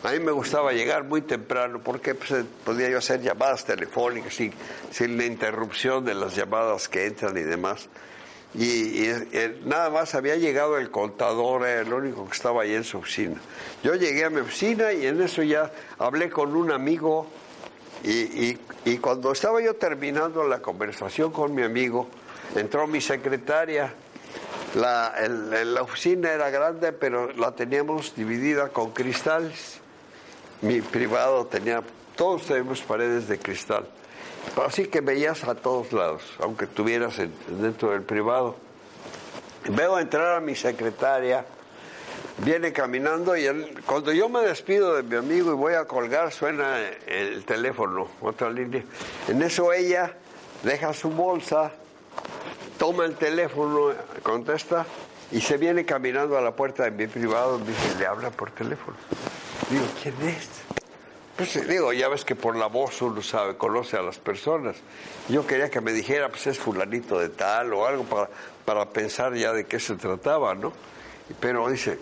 a 0.03 0.11
mí 0.11 0.19
me 0.19 0.33
gustaba 0.33 0.73
llegar 0.73 1.05
muy 1.05 1.23
temprano 1.23 1.81
porque 1.85 2.15
pues, 2.15 2.45
podía 2.65 2.89
yo 2.89 2.99
hacer 2.99 3.21
llamadas 3.21 3.65
telefónicas 3.65 4.35
sin, 4.35 4.53
sin 4.91 5.17
la 5.17 5.25
interrupción 5.25 6.05
de 6.05 6.15
las 6.15 6.35
llamadas 6.35 6.89
que 6.89 7.07
entran 7.07 7.37
y 7.37 7.43
demás 7.43 7.89
y, 8.55 9.13
nada 9.65 9.91
más 9.91 10.15
había 10.15 10.37
llegado 10.37 10.79
el 10.79 10.91
contador, 10.91 11.67
era 11.67 11.83
el 11.83 11.93
único 11.93 12.27
que 12.27 12.33
estaba 12.33 12.63
ahí 12.63 12.75
en 12.75 12.85
su 12.85 12.99
oficina. 12.99 13.41
Yo 13.83 13.95
llegué 13.95 14.25
a 14.25 14.31
mi 14.31 14.41
oficina 14.41 14.93
y 14.93 15.07
en 15.07 15.21
eso 15.21 15.43
ya 15.43 15.71
hablé 15.99 16.31
con 16.31 16.57
un 16.57 16.71
amigo 16.73 17.27
y, 18.03 18.59
y 18.85 18.99
cuando 18.99 19.33
estaba 19.33 19.61
yo 19.61 19.75
terminando 19.75 20.45
la 20.45 20.61
conversación 20.61 21.33
con 21.33 21.55
mi 21.55 21.63
amigo, 21.63 22.09
entró 22.55 22.87
mi 22.87 23.01
secretaria. 23.01 23.93
La, 24.75 25.15
la 25.65 25.83
oficina 25.83 26.31
era 26.31 26.51
grande, 26.51 26.93
pero 26.93 27.33
la 27.33 27.53
teníamos 27.53 28.15
dividida 28.15 28.69
con 28.69 28.93
cristales. 28.93 29.81
Mi 30.63 30.81
privado 30.81 31.47
tenía, 31.47 31.83
todos 32.17 32.47
tenemos 32.47 32.81
paredes 32.83 33.29
de 33.29 33.39
cristal. 33.39 33.87
Así 34.67 34.87
que 34.87 35.01
veías 35.01 35.45
a 35.45 35.55
todos 35.55 35.93
lados, 35.93 36.23
aunque 36.41 36.65
estuvieras 36.65 37.17
dentro 37.49 37.91
del 37.91 38.03
privado. 38.03 38.57
Veo 39.69 39.99
entrar 39.99 40.37
a 40.37 40.41
mi 40.41 40.55
secretaria, 40.55 41.45
viene 42.39 42.73
caminando 42.73 43.37
y 43.37 43.47
cuando 43.87 44.13
yo 44.13 44.29
me 44.29 44.41
despido 44.41 44.97
de 44.97 45.03
mi 45.03 45.17
amigo 45.17 45.53
y 45.53 45.55
voy 45.55 45.75
a 45.75 45.85
colgar, 45.85 46.33
suena 46.33 46.79
el 47.07 47.45
teléfono, 47.45 48.09
otra 48.21 48.51
línea. 48.51 48.83
En 49.29 49.43
eso 49.43 49.73
ella 49.73 50.15
deja 50.63 50.93
su 50.95 51.11
bolsa, 51.11 51.73
toma 52.79 53.05
el 53.05 53.17
teléfono, 53.17 53.93
contesta 54.23 54.87
y 55.31 55.41
se 55.41 55.59
viene 55.59 55.85
caminando 55.85 56.37
a 56.37 56.41
la 56.41 56.53
puerta 56.53 56.85
de 56.85 56.91
mi 56.91 57.07
privado 57.07 57.61
y 57.61 57.69
dice, 57.69 57.99
le 57.99 58.07
habla 58.07 58.31
por 58.31 58.51
teléfono. 58.51 58.97
Digo, 59.71 59.85
¿quién 60.03 60.15
es? 60.29 60.49
Pues 61.41 61.67
digo, 61.67 61.95
ya 61.95 62.09
ves 62.09 62.27
que 62.27 62.37
por 62.37 62.55
la 62.55 62.67
voz 62.67 63.01
uno 63.01 63.23
sabe, 63.23 63.57
conoce 63.57 63.97
a 63.97 64.03
las 64.03 64.19
personas. 64.19 64.77
Yo 65.31 65.47
quería 65.47 65.71
que 65.71 65.81
me 65.81 65.91
dijera, 65.91 66.29
pues 66.29 66.47
es 66.47 66.59
fulanito 66.59 67.19
de 67.19 67.31
tal 67.31 67.73
o 67.73 67.87
algo 67.87 68.05
para, 68.05 68.29
para 68.67 68.91
pensar 68.91 69.35
ya 69.35 69.55
de 69.55 69.65
qué 69.65 69.81
se 69.81 69.95
trataba, 69.95 70.55
¿no? 70.55 70.71
Pero 71.41 71.67
dice, 71.71 71.99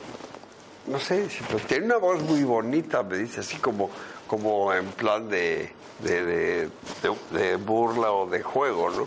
no 0.88 0.98
sé, 0.98 1.28
pero 1.46 1.60
tiene 1.60 1.86
una 1.86 1.98
voz 1.98 2.20
muy 2.20 2.42
bonita, 2.42 3.04
me 3.04 3.16
dice, 3.16 3.38
así 3.38 3.58
como, 3.58 3.90
como 4.26 4.74
en 4.74 4.86
plan 4.86 5.28
de, 5.28 5.70
de, 6.00 6.68
de, 7.30 7.56
burla 7.58 8.10
o 8.10 8.26
de 8.26 8.42
juego, 8.42 8.90
¿no? 8.90 9.06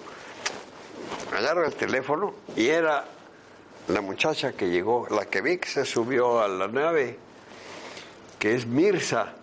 Agarro 1.38 1.66
el 1.66 1.76
teléfono 1.76 2.36
y 2.56 2.68
era 2.68 3.04
la 3.90 4.00
muchacha 4.00 4.54
que 4.54 4.70
llegó, 4.70 5.08
la 5.10 5.26
que 5.26 5.42
vi 5.42 5.58
que 5.58 5.68
se 5.68 5.84
subió 5.84 6.40
a 6.40 6.48
la 6.48 6.70
nave, 6.70 7.20
que 8.40 8.56
es 8.56 8.66
Mirza. 8.66 9.41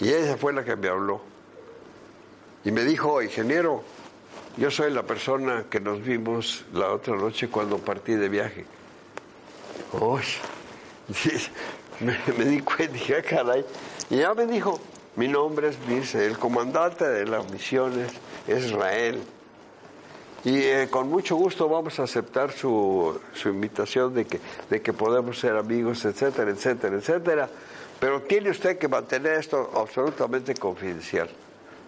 Y 0.00 0.08
ella 0.08 0.36
fue 0.36 0.52
la 0.52 0.64
que 0.64 0.76
me 0.76 0.88
habló. 0.88 1.20
Y 2.64 2.70
me 2.70 2.84
dijo, 2.84 3.22
ingeniero, 3.22 3.82
yo 4.56 4.70
soy 4.70 4.90
la 4.92 5.02
persona 5.02 5.64
que 5.68 5.80
nos 5.80 6.02
vimos 6.02 6.64
la 6.72 6.92
otra 6.92 7.16
noche 7.16 7.48
cuando 7.48 7.78
partí 7.78 8.14
de 8.14 8.28
viaje. 8.28 8.64
Uy, 9.92 10.22
me, 12.00 12.44
di 12.44 12.60
cuenta, 12.60 12.92
dije, 12.92 13.16
ah, 13.16 13.22
caray. 13.22 13.64
Y 14.10 14.16
ya 14.16 14.32
me 14.34 14.46
dijo, 14.46 14.80
mi 15.16 15.28
nombre 15.28 15.68
es 15.68 15.78
Mirce, 15.86 16.26
el 16.26 16.38
comandante 16.38 17.04
de 17.06 17.26
las 17.26 17.50
misiones 17.50 18.12
es 18.46 18.64
Israel. 18.64 19.22
Y 20.44 20.58
eh, 20.58 20.88
con 20.90 21.08
mucho 21.08 21.36
gusto 21.36 21.68
vamos 21.68 21.98
a 21.98 22.02
aceptar 22.02 22.52
su, 22.52 23.18
su 23.32 23.48
invitación 23.48 24.14
de 24.14 24.26
que, 24.26 24.40
de 24.68 24.82
que 24.82 24.92
podemos 24.92 25.38
ser 25.38 25.56
amigos, 25.56 26.04
etcétera, 26.04 26.50
etcétera, 26.50 26.96
etcétera. 26.96 27.48
Pero 28.04 28.20
tiene 28.20 28.50
usted 28.50 28.76
que 28.76 28.86
mantener 28.86 29.38
esto 29.38 29.70
absolutamente 29.74 30.54
confidencial. 30.54 31.26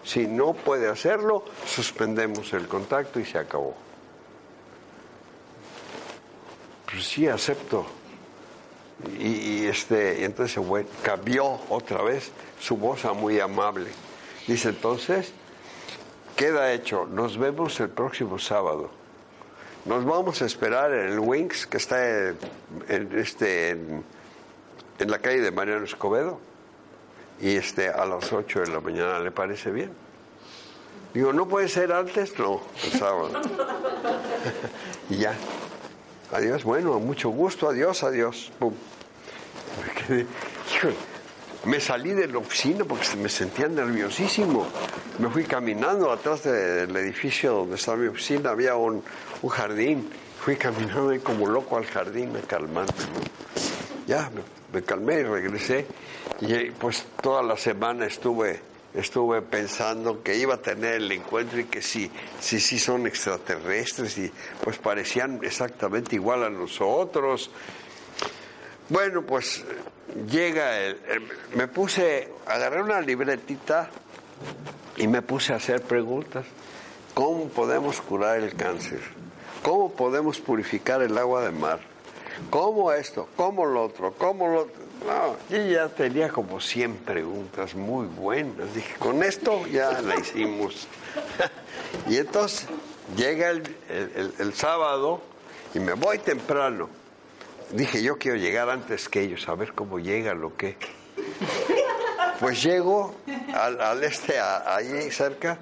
Si 0.03 0.25
no 0.25 0.53
puede 0.53 0.89
hacerlo, 0.89 1.45
suspendemos 1.63 2.53
el 2.53 2.67
contacto 2.67 3.19
y 3.19 3.25
se 3.25 3.37
acabó. 3.37 3.75
Pues 6.89 7.05
sí, 7.05 7.27
acepto. 7.27 7.85
Y, 9.19 9.67
este, 9.67 10.25
entonces 10.25 10.59
cambió 11.03 11.59
otra 11.69 12.01
vez 12.01 12.31
su 12.59 12.77
voz 12.77 13.05
a 13.05 13.13
muy 13.13 13.39
amable. 13.39 13.91
Dice 14.47 14.69
entonces, 14.69 15.31
queda 16.35 16.73
hecho, 16.73 17.05
nos 17.05 17.37
vemos 17.37 17.79
el 17.79 17.89
próximo 17.89 18.39
sábado. 18.39 18.89
Nos 19.85 20.03
vamos 20.03 20.41
a 20.41 20.47
esperar 20.47 20.91
en 20.95 21.09
el 21.09 21.19
Wings, 21.19 21.67
que 21.67 21.77
está 21.77 22.29
en, 22.29 22.39
este, 23.15 23.77
en 24.99 25.11
la 25.11 25.19
calle 25.19 25.41
de 25.41 25.51
Mariano 25.51 25.85
Escobedo 25.85 26.39
y 27.39 27.55
este 27.55 27.89
a 27.89 28.05
las 28.05 28.31
8 28.33 28.61
de 28.61 28.67
la 28.67 28.79
mañana, 28.79 29.19
¿le 29.19 29.31
parece 29.31 29.71
bien? 29.71 29.91
Digo, 31.13 31.33
¿no 31.33 31.47
puede 31.47 31.67
ser 31.67 31.91
antes? 31.91 32.37
No, 32.37 32.61
el 32.83 32.91
y 35.15 35.17
ya. 35.17 35.33
Adiós, 36.31 36.63
bueno, 36.63 36.99
mucho 36.99 37.29
gusto, 37.29 37.69
adiós, 37.69 38.03
adiós. 38.03 38.51
Me, 38.59 39.93
quedé, 39.93 40.25
me 41.65 41.79
salí 41.79 42.11
de 42.11 42.27
la 42.27 42.39
oficina 42.39 42.83
porque 42.83 43.15
me 43.15 43.29
sentía 43.29 43.67
nerviosísimo. 43.67 44.67
Me 45.19 45.29
fui 45.29 45.45
caminando 45.45 46.11
atrás 46.11 46.43
del 46.43 46.95
edificio 46.97 47.53
donde 47.53 47.75
estaba 47.75 47.97
mi 47.97 48.07
oficina, 48.07 48.49
había 48.49 48.75
un, 48.75 49.03
un 49.41 49.49
jardín. 49.49 50.09
Fui 50.41 50.55
caminando 50.55 51.09
ahí 51.09 51.19
como 51.19 51.47
loco 51.47 51.77
al 51.77 51.85
jardín, 51.85 52.31
me 52.31 52.41
calmando. 52.41 52.93
Ya, 54.05 54.29
me, 54.29 54.41
me 54.77 54.83
calmé 54.83 55.21
y 55.21 55.23
regresé. 55.23 55.87
Y 56.41 56.71
pues 56.71 57.05
toda 57.21 57.41
la 57.41 57.57
semana 57.57 58.05
estuve, 58.05 58.59
estuve 58.93 59.41
pensando 59.41 60.21
que 60.21 60.35
iba 60.37 60.55
a 60.55 60.61
tener 60.61 60.95
el 60.95 61.11
encuentro 61.11 61.59
y 61.59 61.63
que 61.65 61.81
sí, 61.81 62.11
sí, 62.39 62.59
sí 62.59 62.77
son 62.77 63.07
extraterrestres 63.07 64.17
y 64.19 64.31
pues 64.63 64.77
parecían 64.77 65.39
exactamente 65.41 66.15
igual 66.15 66.43
a 66.43 66.49
nosotros. 66.49 67.49
Bueno, 68.89 69.23
pues 69.23 69.65
llega 70.29 70.79
el, 70.79 70.97
me 71.55 71.67
puse, 71.67 72.29
agarré 72.45 72.83
una 72.83 73.01
libretita 73.01 73.89
y 74.95 75.07
me 75.07 75.23
puse 75.23 75.53
a 75.53 75.55
hacer 75.55 75.81
preguntas. 75.81 76.45
¿Cómo 77.15 77.49
podemos 77.49 77.99
curar 77.99 78.37
el 78.37 78.53
cáncer? 78.53 78.99
¿Cómo 79.63 79.91
podemos 79.91 80.39
purificar 80.39 81.01
el 81.01 81.17
agua 81.17 81.41
de 81.41 81.51
mar? 81.51 81.96
¿Cómo 82.49 82.91
esto? 82.91 83.27
¿Cómo 83.35 83.65
lo 83.65 83.85
otro? 83.85 84.13
¿Cómo 84.13 84.47
lo 84.47 84.61
otro? 84.61 84.81
No, 85.05 85.35
yo 85.49 85.63
ya 85.63 85.89
tenía 85.89 86.29
como 86.29 86.59
100 86.59 86.97
preguntas 86.97 87.75
muy 87.75 88.07
buenas. 88.07 88.73
Dije, 88.73 88.95
con 88.97 89.23
esto 89.23 89.65
ya 89.67 90.01
la 90.01 90.15
hicimos. 90.17 90.87
y 92.09 92.17
entonces 92.17 92.67
llega 93.15 93.49
el, 93.49 94.53
sábado 94.53 95.21
y 95.73 95.79
me 95.79 95.93
voy 95.93 96.19
temprano. 96.19 96.89
Dije, 97.71 98.01
yo 98.01 98.17
quiero 98.17 98.37
llegar 98.37 98.69
antes 98.69 99.09
que 99.09 99.21
ellos, 99.21 99.47
a 99.49 99.55
ver 99.55 99.73
cómo 99.73 99.99
llegan 99.99 100.43
o 100.43 100.55
qué. 100.55 100.77
Pues 102.39 102.63
llego 102.63 103.13
al, 103.53 104.03
este, 104.03 104.39
allí 104.39 105.11
cerca, 105.11 105.57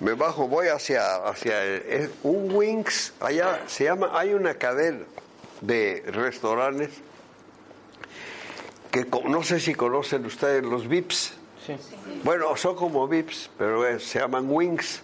me 0.00 0.14
bajo, 0.14 0.48
voy 0.48 0.68
hacia, 0.68 1.16
hacia 1.16 1.54
un 2.22 2.52
Wings, 2.54 3.12
allá 3.20 3.60
se 3.66 3.84
llama, 3.84 4.10
hay 4.14 4.32
una 4.32 4.54
cadena 4.54 5.04
de 5.60 6.02
restaurantes 6.06 6.90
que 8.90 9.06
no 9.28 9.42
sé 9.42 9.60
si 9.60 9.74
conocen 9.74 10.26
ustedes 10.26 10.64
los 10.64 10.88
VIPs. 10.88 11.34
Bueno, 12.24 12.56
son 12.56 12.74
como 12.74 13.06
VIPs, 13.06 13.50
pero 13.56 13.98
se 14.00 14.18
llaman 14.18 14.46
Wings. 14.48 15.02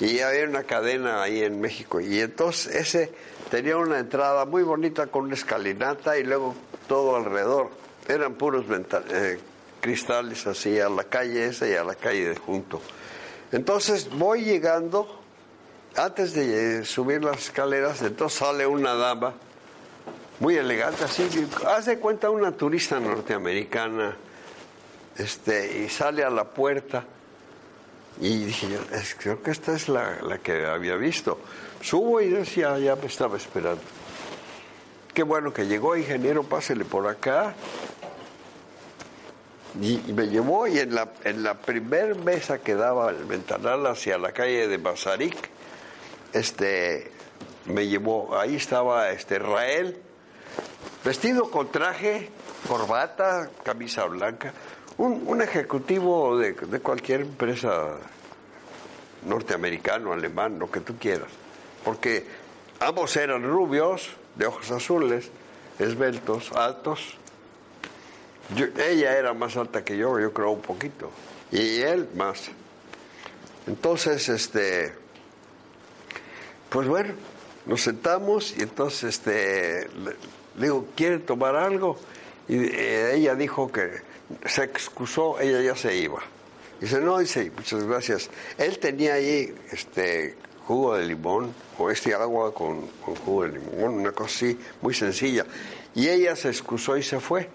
Y 0.00 0.20
había 0.20 0.44
una 0.44 0.62
cadena 0.62 1.22
ahí 1.22 1.42
en 1.42 1.60
México. 1.60 2.00
Y 2.00 2.20
entonces 2.20 2.74
ese 2.74 3.12
tenía 3.50 3.76
una 3.76 3.98
entrada 3.98 4.44
muy 4.46 4.62
bonita 4.62 5.08
con 5.08 5.24
una 5.24 5.34
escalinata 5.34 6.16
y 6.16 6.24
luego 6.24 6.54
todo 6.86 7.16
alrededor. 7.16 7.70
Eran 8.06 8.34
puros 8.34 8.64
eh, 9.10 9.38
cristales 9.80 10.46
así 10.46 10.78
a 10.80 10.88
la 10.88 11.04
calle 11.04 11.46
esa 11.46 11.68
y 11.68 11.74
a 11.74 11.84
la 11.84 11.96
calle 11.96 12.30
de 12.30 12.36
junto. 12.36 12.80
Entonces 13.52 14.08
voy 14.08 14.44
llegando, 14.44 15.20
antes 15.96 16.32
de 16.32 16.84
subir 16.84 17.24
las 17.24 17.38
escaleras, 17.38 18.00
entonces 18.02 18.38
sale 18.38 18.66
una 18.66 18.94
dama 18.94 19.34
muy 20.40 20.56
elegante, 20.56 21.04
así. 21.04 21.28
Haz 21.66 21.86
de 21.86 21.98
cuenta 21.98 22.30
una 22.30 22.52
turista 22.52 23.00
norteamericana, 23.00 24.16
este, 25.16 25.84
y 25.84 25.88
sale 25.88 26.24
a 26.24 26.30
la 26.30 26.44
puerta. 26.44 27.04
Y 28.20 28.44
dije 28.44 28.68
yo, 28.68 28.78
creo 29.18 29.42
que 29.42 29.50
esta 29.50 29.74
es 29.74 29.88
la, 29.88 30.20
la, 30.22 30.38
que 30.38 30.66
había 30.66 30.96
visto. 30.96 31.38
Subo 31.80 32.20
y 32.20 32.28
decía, 32.28 32.78
ya 32.78 32.96
me 32.96 33.06
estaba 33.06 33.36
esperando. 33.36 33.80
Qué 35.14 35.22
bueno 35.22 35.52
que 35.52 35.66
llegó, 35.66 35.96
ingeniero, 35.96 36.42
pásele 36.42 36.84
por 36.84 37.06
acá. 37.06 37.54
Y, 39.80 40.12
me 40.12 40.28
llevó 40.28 40.66
y 40.66 40.78
en 40.78 40.94
la, 40.94 41.12
en 41.24 41.42
la 41.42 41.54
primer 41.54 42.16
mesa 42.16 42.58
que 42.58 42.74
daba 42.74 43.10
el 43.10 43.24
ventanal 43.24 43.86
hacia 43.86 44.18
la 44.18 44.32
calle 44.32 44.66
de 44.66 44.76
Basarik, 44.78 45.36
este, 46.32 47.12
me 47.66 47.86
llevó, 47.86 48.36
ahí 48.36 48.56
estaba 48.56 49.10
este 49.10 49.38
Rael, 49.38 50.00
vestido 51.08 51.50
con 51.50 51.72
traje, 51.72 52.28
corbata, 52.68 53.48
camisa 53.62 54.04
blanca, 54.04 54.52
un, 54.98 55.40
ejecutivo 55.40 56.36
de, 56.36 56.54
cualquier 56.54 57.22
empresa 57.22 57.96
norteamericano, 59.24 60.12
alemán, 60.12 60.58
lo 60.58 60.70
que 60.70 60.80
tú 60.80 60.98
quieras, 60.98 61.30
porque 61.82 62.26
ambos 62.80 63.16
eran 63.16 63.42
rubios, 63.42 64.10
de 64.34 64.48
ojos 64.48 64.70
azules, 64.70 65.30
esbeltos, 65.78 66.52
altos. 66.52 67.16
ella 68.76 69.16
era 69.16 69.32
más 69.32 69.56
alta 69.56 69.82
que 69.82 69.96
yo, 69.96 70.20
yo 70.20 70.34
creo 70.34 70.50
un 70.50 70.60
poquito, 70.60 71.10
y 71.50 71.80
él 71.80 72.06
más. 72.16 72.50
Entonces, 73.66 74.28
este, 74.28 74.92
pues 76.68 76.86
bueno, 76.86 77.14
nos 77.64 77.80
sentamos 77.80 78.54
y 78.58 78.62
entonces 78.62 79.04
este, 79.04 79.88
le 80.58 80.64
digo, 80.64 80.86
¿quiere 80.96 81.18
tomar 81.20 81.56
algo? 81.56 81.96
Y 82.48 82.56
eh, 82.56 83.14
ella 83.14 83.34
dijo 83.34 83.70
que 83.70 83.90
se 84.44 84.64
excusó, 84.64 85.38
ella 85.40 85.62
ya 85.62 85.76
se 85.76 85.96
iba. 85.96 86.20
Dice, 86.80 87.00
no, 87.00 87.18
dice, 87.18 87.50
muchas 87.56 87.84
gracias. 87.84 88.30
Él 88.56 88.78
tenía 88.78 89.14
ahí 89.14 89.54
este 89.70 90.36
jugo 90.66 90.96
de 90.96 91.06
limón 91.06 91.54
o 91.78 91.90
este 91.90 92.14
agua 92.14 92.52
con, 92.52 92.88
jugo 93.24 93.44
de 93.44 93.58
limón, 93.58 93.94
una 94.00 94.12
cosa 94.12 94.30
así, 94.34 94.58
muy 94.82 94.94
sencilla. 94.94 95.46
Y 95.94 96.08
ella 96.08 96.36
se 96.36 96.48
excusó 96.48 96.96
y 96.96 97.02
se 97.02 97.20
fue. 97.20 97.48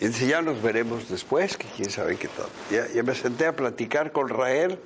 Y 0.00 0.06
dice, 0.08 0.26
ya 0.26 0.42
nos 0.42 0.62
veremos 0.62 1.08
después, 1.08 1.56
que 1.56 1.66
quién 1.76 1.90
sabe 1.90 2.16
qué 2.16 2.28
tal. 2.28 2.46
Ya, 2.70 3.02
me 3.02 3.14
senté 3.14 3.46
a 3.46 3.54
platicar 3.54 4.12
con 4.12 4.28
Rael 4.28 4.78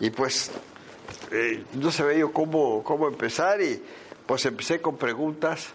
y 0.00 0.10
pues 0.10 0.50
eh, 1.30 1.62
no 1.74 1.90
sabía 1.90 2.18
yo 2.18 2.32
cómo, 2.32 2.82
cómo 2.82 3.06
empezar 3.06 3.60
y 3.62 3.82
pues 4.26 4.44
empecé 4.46 4.80
con 4.80 4.96
preguntas 4.96 5.68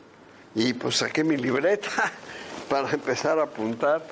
y 0.56 0.74
pues 0.74 0.98
saqué 0.98 1.24
mi 1.24 1.38
libreta 1.38 1.90
para 2.70 2.92
empezar 2.92 3.40
a 3.40 3.44
apuntar 3.44 4.04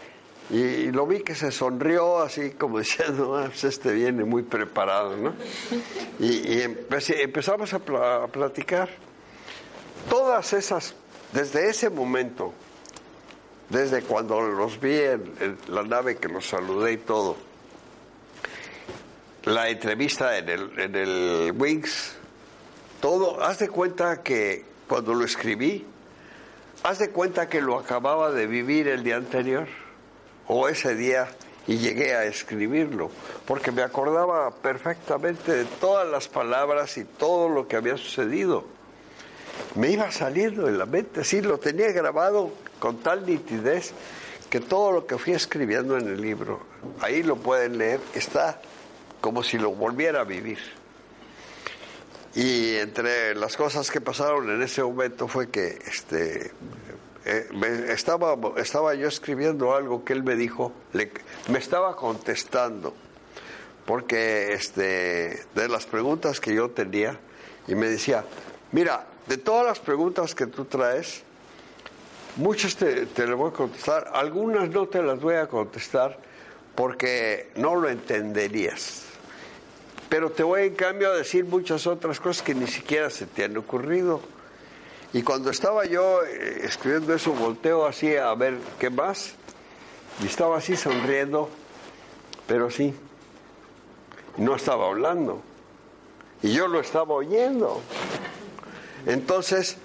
y, 0.49 0.91
lo 0.91 1.05
vi 1.05 1.19
que 1.19 1.35
se 1.35 1.51
sonrió 1.51 2.19
así 2.19 2.51
como 2.51 2.79
diciendo, 2.79 3.37
ah, 3.37 3.45
pues 3.47 3.63
este 3.65 3.93
viene 3.93 4.23
muy 4.23 4.43
preparado, 4.43 5.15
¿no? 5.15 5.33
Y, 6.19 6.61
empezamos 6.61 7.73
a, 7.73 7.79
platicar. 7.79 8.89
Todas 10.09 10.53
esas, 10.53 10.95
desde 11.33 11.69
ese 11.69 11.89
momento, 11.89 12.53
desde 13.69 14.01
cuando 14.01 14.41
los 14.41 14.79
vi 14.79 14.97
en, 14.97 15.57
la 15.67 15.83
nave 15.83 16.17
que 16.17 16.27
los 16.27 16.47
saludé 16.47 16.93
y 16.93 16.97
todo, 16.97 17.37
la 19.43 19.69
entrevista 19.69 20.37
en 20.37 20.49
el, 20.49 20.79
en 20.79 20.95
el 20.95 21.53
Wings, 21.55 22.18
todo, 22.99 23.41
haz 23.41 23.59
de 23.59 23.69
cuenta 23.69 24.21
que 24.23 24.63
cuando 24.87 25.13
lo 25.13 25.25
escribí, 25.25 25.85
haz 26.83 26.99
de 26.99 27.09
cuenta 27.09 27.49
que 27.49 27.61
lo 27.61 27.77
acababa 27.77 28.31
de 28.31 28.47
vivir 28.47 28.87
el 28.87 29.03
día 29.03 29.17
anterior 29.17 29.67
o 30.47 30.67
ese 30.67 30.95
día 30.95 31.27
y 31.67 31.77
llegué 31.77 32.15
a 32.15 32.23
escribirlo, 32.23 33.11
porque 33.45 33.71
me 33.71 33.83
acordaba 33.83 34.49
perfectamente 34.51 35.51
de 35.51 35.65
todas 35.65 36.07
las 36.07 36.27
palabras 36.27 36.97
y 36.97 37.05
todo 37.05 37.47
lo 37.47 37.67
que 37.67 37.75
había 37.75 37.95
sucedido. 37.97 38.65
Me 39.75 39.91
iba 39.91 40.11
saliendo 40.11 40.67
en 40.67 40.79
la 40.79 40.85
mente, 40.85 41.23
sí, 41.23 41.41
lo 41.41 41.59
tenía 41.59 41.91
grabado 41.91 42.51
con 42.79 42.97
tal 42.97 43.25
nitidez 43.25 43.93
que 44.49 44.59
todo 44.59 44.91
lo 44.91 45.05
que 45.05 45.17
fui 45.17 45.33
escribiendo 45.33 45.95
en 45.97 46.07
el 46.07 46.19
libro, 46.19 46.61
ahí 47.01 47.21
lo 47.21 47.35
pueden 47.35 47.77
leer, 47.77 47.99
está 48.15 48.59
como 49.21 49.43
si 49.43 49.59
lo 49.59 49.71
volviera 49.71 50.21
a 50.21 50.23
vivir. 50.23 50.78
Y 52.35 52.75
entre 52.75 53.35
las 53.35 53.57
cosas 53.57 53.89
que 53.89 54.01
pasaron 54.01 54.49
en 54.49 54.61
ese 54.61 54.83
momento 54.83 55.27
fue 55.27 55.49
que 55.49 55.79
este, 55.87 56.51
eh, 57.25 57.47
estaba, 57.89 58.35
estaba 58.57 58.93
yo 58.93 59.07
escribiendo 59.07 59.73
algo 59.73 60.05
que 60.05 60.13
él 60.13 60.23
me 60.23 60.35
dijo, 60.35 60.71
me 61.47 61.59
estaba 61.59 61.95
contestando 61.95 62.93
porque 63.89 64.53
este, 64.53 65.45
de 65.55 65.67
las 65.67 65.87
preguntas 65.87 66.39
que 66.39 66.53
yo 66.53 66.69
tenía, 66.69 67.19
y 67.67 67.73
me 67.73 67.87
decía, 67.87 68.23
mira, 68.71 69.07
de 69.25 69.37
todas 69.37 69.65
las 69.65 69.79
preguntas 69.79 70.35
que 70.35 70.45
tú 70.45 70.65
traes, 70.65 71.23
muchas 72.35 72.75
te, 72.75 73.07
te 73.07 73.25
las 73.25 73.35
voy 73.35 73.49
a 73.49 73.53
contestar, 73.53 74.11
algunas 74.13 74.69
no 74.69 74.87
te 74.87 75.01
las 75.01 75.19
voy 75.19 75.33
a 75.33 75.47
contestar 75.47 76.19
porque 76.75 77.49
no 77.55 77.73
lo 77.73 77.89
entenderías. 77.89 79.08
Pero 80.09 80.31
te 80.31 80.41
voy 80.41 80.63
en 80.63 80.75
cambio 80.75 81.11
a 81.11 81.15
decir 81.15 81.45
muchas 81.45 81.85
otras 81.85 82.19
cosas 82.19 82.41
que 82.41 82.55
ni 82.55 82.65
siquiera 82.67 83.11
se 83.11 83.27
te 83.27 83.43
han 83.43 83.55
ocurrido. 83.55 84.21
Y 85.13 85.21
cuando 85.21 85.51
estaba 85.51 85.85
yo 85.85 86.23
eh, 86.23 86.61
escribiendo 86.63 87.13
eso, 87.13 87.31
volteo 87.33 87.85
así 87.85 88.15
a 88.15 88.33
ver 88.33 88.57
qué 88.79 88.89
más, 88.89 89.35
y 90.21 90.25
estaba 90.25 90.57
así 90.57 90.75
sonriendo, 90.75 91.49
pero 92.47 92.69
sí, 92.69 92.93
no 94.37 94.55
estaba 94.55 94.87
hablando. 94.87 95.41
Y 96.41 96.53
yo 96.53 96.67
lo 96.67 96.79
estaba 96.79 97.13
oyendo. 97.13 97.81
Entonces, 99.05 99.77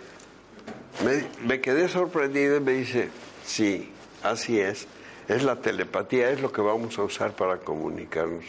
me, 1.05 1.27
me 1.47 1.61
quedé 1.61 1.89
sorprendido 1.89 2.57
y 2.57 2.61
me 2.61 2.73
dice, 2.73 3.11
sí, 3.45 3.93
así 4.23 4.61
es, 4.61 4.87
es 5.29 5.43
la 5.43 5.57
telepatía, 5.57 6.31
es 6.31 6.41
lo 6.41 6.53
que 6.53 6.61
vamos 6.61 6.99
a 6.99 7.03
usar 7.03 7.33
para 7.33 7.59
comunicarnos. 7.59 8.45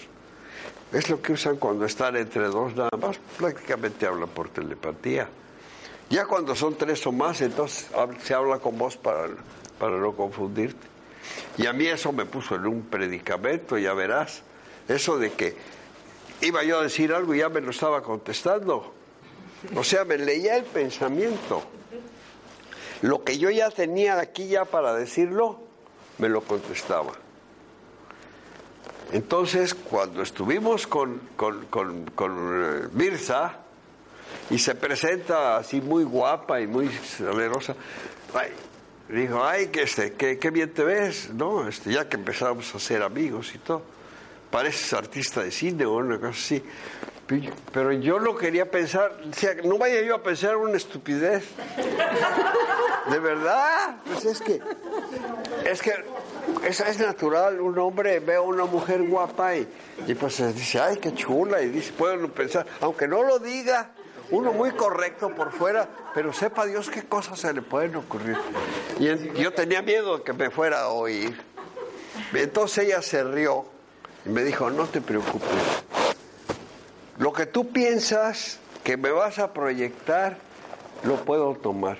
Es 0.93 1.10
lo 1.10 1.21
que 1.21 1.34
usan 1.34 1.58
cuando 1.58 1.86
están 1.86 2.15
entre 2.15 2.48
dos 2.48 2.76
nada 2.76 2.95
más, 3.00 3.17
prácticamente 3.38 4.06
hablan 4.06 4.30
por 4.30 4.50
telepatía. 4.50 5.28
Ya 6.10 6.26
cuando 6.26 6.56
son 6.56 6.76
tres 6.76 7.06
o 7.08 7.12
más, 7.12 7.41
entonces 7.41 7.89
se 8.24 8.34
habla 8.34 8.60
con 8.60 8.78
voz 8.78 8.95
para, 8.95 9.30
para 9.80 9.98
no 9.98 10.15
confundirte. 10.15 10.88
Y 11.58 11.65
a 11.65 11.74
mí 11.74 11.88
eso 11.88 12.12
me 12.12 12.26
puso 12.26 12.56
en 12.56 12.67
un 12.67 12.84
predicamento, 12.84 13.78
ya 13.78 13.93
verás. 13.93 14.43
Eso 14.88 15.17
de 15.17 15.32
que 15.32 15.56
iba 16.41 16.63
yo 16.63 16.80
a 16.80 16.84
decir 16.84 17.13
algo 17.13 17.34
y 17.34 17.39
ya 17.39 17.50
me 17.50 17.62
lo 17.62 17.71
estaba 17.71 18.04
contestando. 18.04 18.93
O 19.76 19.84
sea, 19.84 20.06
me 20.06 20.17
leía 20.17 20.58
el 20.58 20.63
pensamiento. 20.63 21.63
Lo 23.02 23.24
que 23.24 23.38
yo 23.38 23.50
ya 23.50 23.71
tenía 23.71 24.19
aquí 24.19 24.48
ya 24.48 24.65
para 24.65 24.93
decirlo, 24.93 25.60
me 26.17 26.30
lo 26.30 26.41
contestaba. 26.41 27.13
Entonces, 29.12 29.74
cuando 29.74 30.22
estuvimos 30.22 30.88
con, 30.88 31.22
con, 31.36 31.65
con, 31.68 32.06
con 32.15 32.86
eh, 32.86 32.88
Mirza, 32.94 33.60
y 34.50 34.60
se 34.60 34.76
presenta 34.76 35.58
así 35.58 35.82
muy 35.82 36.04
guapa 36.04 36.62
y 36.62 36.68
muy 36.68 36.89
salerosa, 36.89 37.76
ay, 38.34 38.52
dijo, 39.10 39.44
ay, 39.44 39.68
que 39.68 39.84
este, 39.84 40.13
qué, 40.13 40.38
qué 40.38 40.50
bien 40.52 40.74
te 40.74 40.84
ves, 40.84 41.30
¿no? 41.34 41.68
Este, 41.68 41.91
ya 41.91 42.08
que 42.08 42.18
empezamos 42.18 42.74
a 42.76 42.80
ser 42.80 43.04
amigos 43.04 43.54
y 43.56 43.60
todo. 43.60 43.82
Pareces 44.52 44.94
artista 44.94 45.44
de 45.44 45.52
cine 45.52 45.86
o 45.86 45.94
una 45.96 46.18
cosa 46.18 46.32
así. 46.32 46.63
Pero 47.74 47.91
yo 47.91 48.20
no 48.20 48.36
quería 48.36 48.70
pensar, 48.70 49.20
decía, 49.26 49.56
no 49.63 49.80
vaya 49.80 50.02
yo 50.02 50.15
a 50.15 50.22
pensar 50.22 50.58
una 50.58 50.78
estupidez. 50.78 51.44
De 53.10 53.20
verdad, 53.20 53.98
pues 54.06 54.26
es 54.26 54.41
que, 54.41 54.60
es 55.63 55.82
que 55.82 55.94
es, 56.68 57.00
natural, 57.00 57.62
un 57.62 57.78
hombre 57.80 58.20
ve 58.20 58.36
a 58.36 58.42
una 58.42 58.66
mujer 58.66 59.04
guapa 59.04 59.56
y, 59.56 59.68
y 60.08 60.16
pues 60.16 60.38
dice, 60.56 60.80
ay, 60.80 60.98
qué 60.98 61.14
chula, 61.14 61.62
y 61.62 61.70
dice, 61.70 61.94
pueden 61.94 62.30
pensar, 62.32 62.66
aunque 62.82 63.08
no 63.08 63.24
lo 63.24 63.40
diga, 63.40 63.92
uno 64.32 64.54
muy 64.54 64.72
correcto 64.72 65.30
por 65.30 65.52
fuera, 65.52 65.88
pero 66.14 66.34
sepa 66.34 66.66
Dios 66.66 66.90
qué 66.90 67.04
cosas 67.04 67.40
se 67.40 67.54
le 67.54 67.62
pueden 67.62 67.96
ocurrir. 67.96 68.38
Y 69.00 69.40
yo 69.40 69.54
tenía 69.54 69.82
miedo 69.82 70.18
de 70.18 70.24
que 70.24 70.34
me 70.34 70.50
fuera 70.50 70.82
a 70.82 70.88
oír. 70.90 71.40
Entonces 72.34 72.86
ella 72.86 73.02
se 73.02 73.24
rió 73.24 73.66
y 74.26 74.30
me 74.30 74.44
dijo, 74.44 74.70
no 74.70 74.88
te 74.88 75.02
preocupes. 75.02 75.50
Lo 77.18 77.32
que 77.34 77.46
tú 77.46 77.70
piensas 77.70 78.60
que 78.84 78.98
me 78.98 79.12
vas 79.12 79.40
a 79.40 79.54
proyectar, 79.54 80.38
lo 81.04 81.16
puedo 81.18 81.54
tomar. 81.56 81.98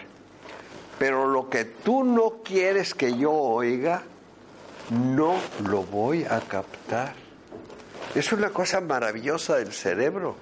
Pero 0.98 1.28
lo 1.28 1.50
que 1.50 1.66
tú 1.66 2.04
no 2.04 2.42
quieres 2.44 2.94
que 2.94 3.18
yo 3.18 3.32
oiga, 3.32 4.04
no 4.90 5.36
lo 5.68 5.84
voy 5.84 6.24
a 6.24 6.40
captar. 6.42 7.14
Es 8.14 8.32
una 8.32 8.50
cosa 8.50 8.82
maravillosa 8.82 9.58
del 9.58 9.74
cerebro. 9.74 10.36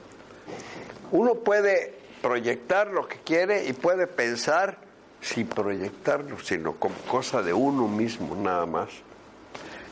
Uno 1.12 1.36
puede 1.36 1.98
proyectar 2.22 2.88
lo 2.88 3.08
que 3.08 3.18
quiere 3.18 3.66
y 3.66 3.74
puede 3.74 4.08
pensar 4.08 4.78
sin 5.22 5.48
proyectarlo, 5.48 6.40
sino 6.40 6.74
como 6.74 6.96
cosa 7.08 7.42
de 7.42 7.54
uno 7.54 7.88
mismo 7.88 8.36
nada 8.36 8.66
más. 8.66 8.90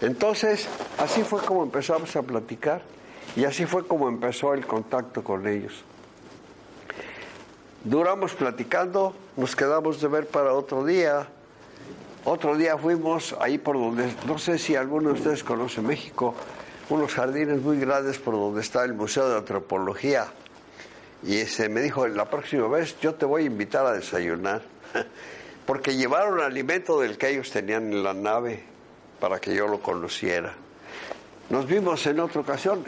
Entonces, 0.01 0.67
así 0.97 1.23
fue 1.23 1.41
como 1.41 1.63
empezamos 1.63 2.15
a 2.15 2.23
platicar 2.23 2.81
y 3.35 3.45
así 3.45 3.65
fue 3.65 3.87
como 3.87 4.09
empezó 4.09 4.53
el 4.53 4.65
contacto 4.65 5.23
con 5.23 5.47
ellos. 5.47 5.83
Duramos 7.83 8.33
platicando, 8.33 9.15
nos 9.37 9.55
quedamos 9.55 10.01
de 10.01 10.07
ver 10.07 10.27
para 10.27 10.53
otro 10.53 10.85
día. 10.85 11.27
Otro 12.23 12.55
día 12.55 12.77
fuimos 12.77 13.35
ahí 13.39 13.57
por 13.57 13.75
donde, 13.77 14.13
no 14.27 14.37
sé 14.37 14.59
si 14.59 14.75
alguno 14.75 15.09
de 15.09 15.15
ustedes 15.15 15.43
conoce 15.43 15.81
México, 15.81 16.35
unos 16.89 17.15
jardines 17.15 17.59
muy 17.61 17.79
grandes 17.79 18.19
por 18.19 18.35
donde 18.35 18.61
está 18.61 18.83
el 18.83 18.93
Museo 18.93 19.27
de 19.27 19.37
Antropología. 19.37 20.27
Y 21.23 21.37
ese 21.37 21.67
me 21.67 21.81
dijo, 21.81 22.07
la 22.07 22.29
próxima 22.29 22.67
vez 22.67 22.99
yo 22.99 23.15
te 23.15 23.25
voy 23.25 23.43
a 23.43 23.45
invitar 23.47 23.87
a 23.87 23.93
desayunar, 23.93 24.61
porque 25.65 25.95
llevaron 25.95 26.41
alimento 26.41 26.99
del 26.99 27.17
que 27.17 27.29
ellos 27.29 27.49
tenían 27.49 27.91
en 27.91 28.03
la 28.03 28.13
nave 28.13 28.63
para 29.19 29.39
que 29.39 29.55
yo 29.55 29.67
lo 29.67 29.81
conociera. 29.81 30.53
Nos 31.49 31.65
vimos 31.65 32.05
en 32.05 32.19
otra 32.19 32.41
ocasión 32.41 32.85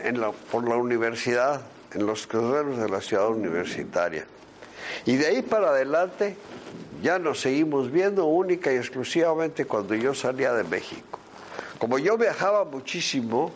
por 0.52 0.70
la 0.70 0.76
universidad, 0.76 1.62
en 1.92 2.06
los 2.06 2.28
correos 2.28 2.78
de 2.78 2.88
la 2.88 3.02
ciudad 3.02 3.30
universitaria. 3.30 4.28
Y 5.06 5.18
de 5.18 5.28
ahí 5.28 5.42
para 5.42 5.70
adelante 5.70 6.36
ya 7.02 7.20
nos 7.20 7.42
seguimos 7.42 7.92
viendo 7.92 8.26
única 8.26 8.72
y 8.72 8.78
exclusivamente 8.78 9.66
cuando 9.66 9.96
yo 9.96 10.14
salía 10.14 10.54
de 10.54 10.64
México. 10.64 11.20
Como 11.78 12.00
yo 12.00 12.18
viajaba 12.18 12.64
muchísimo, 12.64 13.52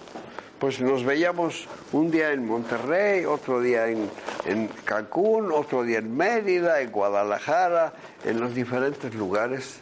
pues 0.60 0.82
nos 0.82 1.06
veíamos 1.06 1.68
un 1.94 2.12
día 2.12 2.32
en 2.32 2.46
Monterrey, 2.46 3.26
otro 3.26 3.62
día 3.62 3.88
en, 3.88 4.10
en, 4.46 4.68
Cancún, 4.84 5.52
otro 5.52 5.84
día 5.84 6.00
en 6.00 6.16
Mérida, 6.16 6.82
en 6.82 6.92
Guadalajara, 6.92 7.94
en 8.26 8.40
los 8.40 8.54
diferentes 8.54 9.14
lugares. 9.14 9.80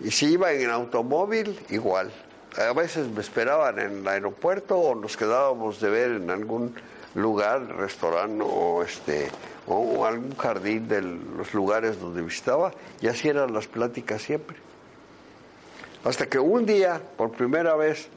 Y 0.00 0.10
si 0.10 0.26
iba 0.26 0.52
en 0.52 0.70
automóvil, 0.70 1.58
igual. 1.70 2.12
A 2.56 2.72
veces 2.72 3.08
me 3.08 3.20
esperaban 3.20 3.78
en 3.78 3.98
el 3.98 4.08
aeropuerto 4.08 4.78
o 4.78 4.94
nos 4.94 5.16
quedábamos 5.16 5.80
de 5.80 5.90
ver 5.90 6.10
en 6.12 6.30
algún 6.30 6.74
lugar, 7.14 7.66
restaurante 7.76 8.44
o 8.46 8.82
este 8.82 9.30
o 9.66 10.04
algún 10.04 10.36
jardín 10.36 10.88
de 10.88 11.02
los 11.02 11.52
lugares 11.54 12.00
donde 12.00 12.22
visitaba 12.22 12.72
y 13.00 13.08
así 13.08 13.28
eran 13.28 13.52
las 13.52 13.66
pláticas 13.66 14.22
siempre. 14.22 14.56
Hasta 16.04 16.26
que 16.26 16.38
un 16.38 16.66
día, 16.66 17.00
por 17.16 17.32
primera 17.32 17.74
vez, 17.74 18.08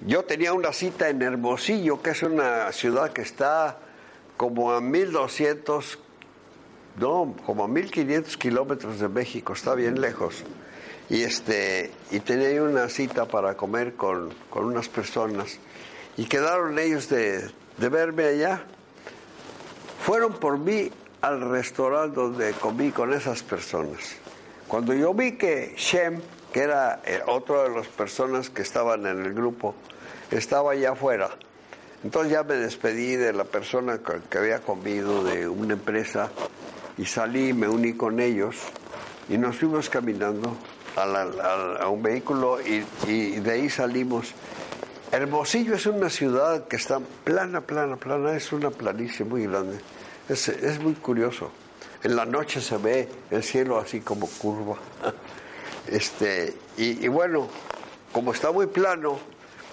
yo 0.00 0.24
tenía 0.24 0.52
una 0.52 0.72
cita 0.72 1.08
en 1.08 1.22
Hermosillo, 1.22 2.02
que 2.02 2.10
es 2.10 2.22
una 2.22 2.72
ciudad 2.72 3.12
que 3.12 3.22
está 3.22 3.78
como 4.36 4.72
a 4.72 4.80
1200, 4.80 5.98
no, 6.98 7.34
como 7.46 7.64
a 7.64 7.68
1500 7.68 8.36
kilómetros 8.36 8.98
de 8.98 9.08
México, 9.08 9.52
está 9.52 9.74
bien 9.74 10.00
lejos. 10.00 10.42
Y, 11.08 11.22
este, 11.22 11.92
y 12.10 12.18
tenía 12.20 12.62
una 12.62 12.88
cita 12.88 13.26
para 13.26 13.56
comer 13.56 13.94
con, 13.94 14.34
con 14.50 14.64
unas 14.64 14.88
personas. 14.88 15.58
Y 16.16 16.24
quedaron 16.24 16.78
ellos 16.78 17.08
de, 17.08 17.48
de 17.78 17.88
verme 17.88 18.24
allá. 18.24 18.64
Fueron 20.04 20.34
por 20.34 20.58
mí 20.58 20.90
al 21.20 21.40
restaurante 21.50 22.20
donde 22.20 22.52
comí 22.52 22.90
con 22.90 23.12
esas 23.12 23.42
personas. 23.42 24.16
Cuando 24.68 24.94
yo 24.94 25.14
vi 25.14 25.32
que 25.32 25.74
Shem, 25.76 26.20
que 26.52 26.60
era 26.60 27.00
eh, 27.04 27.20
otra 27.26 27.64
de 27.64 27.70
las 27.70 27.86
personas 27.88 28.50
que 28.50 28.62
estaban 28.62 29.06
en 29.06 29.24
el 29.24 29.34
grupo, 29.34 29.74
estaba 30.30 30.72
allá 30.72 30.92
afuera. 30.92 31.30
Entonces 32.04 32.32
ya 32.32 32.42
me 32.42 32.54
despedí 32.54 33.16
de 33.16 33.32
la 33.32 33.44
persona 33.44 34.00
que 34.30 34.38
había 34.38 34.60
comido 34.60 35.24
de 35.24 35.48
una 35.48 35.74
empresa 35.74 36.30
y 36.98 37.04
salí, 37.04 37.52
me 37.52 37.68
uní 37.68 37.94
con 37.94 38.20
ellos 38.20 38.56
y 39.28 39.38
nos 39.38 39.56
fuimos 39.56 39.90
caminando 39.90 40.56
a, 40.96 41.88
un 41.88 42.02
vehículo 42.02 42.58
y, 42.60 42.84
de 43.40 43.50
ahí 43.50 43.68
salimos. 43.68 44.32
Hermosillo 45.12 45.74
es 45.74 45.86
una 45.86 46.10
ciudad 46.10 46.66
que 46.66 46.76
está 46.76 47.00
plana, 47.24 47.60
plana, 47.60 47.96
plana, 47.96 48.36
es 48.36 48.52
una 48.52 48.70
planicie 48.70 49.24
muy 49.24 49.44
grande. 49.44 49.78
Es, 50.28 50.48
es 50.48 50.80
muy 50.80 50.94
curioso. 50.94 51.50
En 52.02 52.16
la 52.16 52.24
noche 52.24 52.60
se 52.60 52.76
ve 52.76 53.08
el 53.30 53.42
cielo 53.42 53.78
así 53.78 54.00
como 54.00 54.26
curva. 54.26 54.76
Este, 55.88 56.52
y, 56.76 57.06
bueno, 57.06 57.48
como 58.10 58.32
está 58.32 58.50
muy 58.50 58.66
plano, 58.66 59.20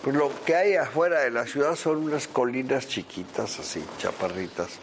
pues 0.03 0.15
lo 0.15 0.31
que 0.45 0.55
hay 0.55 0.75
afuera 0.75 1.21
de 1.21 1.31
la 1.31 1.47
ciudad 1.47 1.75
son 1.75 2.03
unas 2.03 2.27
colinas 2.27 2.87
chiquitas, 2.87 3.59
así, 3.59 3.83
chaparritas. 3.97 4.77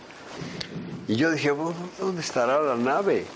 Y 1.07 1.15
yo 1.15 1.31
dije, 1.31 1.53
¿dónde 2.01 2.21
estará 2.21 2.61
la 2.61 2.75
nave? 2.75 3.27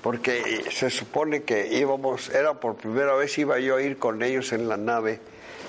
Porque 0.00 0.64
se 0.70 0.90
supone 0.90 1.42
que 1.42 1.76
íbamos, 1.76 2.28
era 2.28 2.54
por 2.54 2.76
primera 2.76 3.14
vez, 3.14 3.36
iba 3.38 3.58
yo 3.58 3.76
a 3.78 3.82
ir 3.82 3.98
con 3.98 4.22
ellos 4.22 4.52
en 4.52 4.68
la 4.68 4.76
nave. 4.76 5.18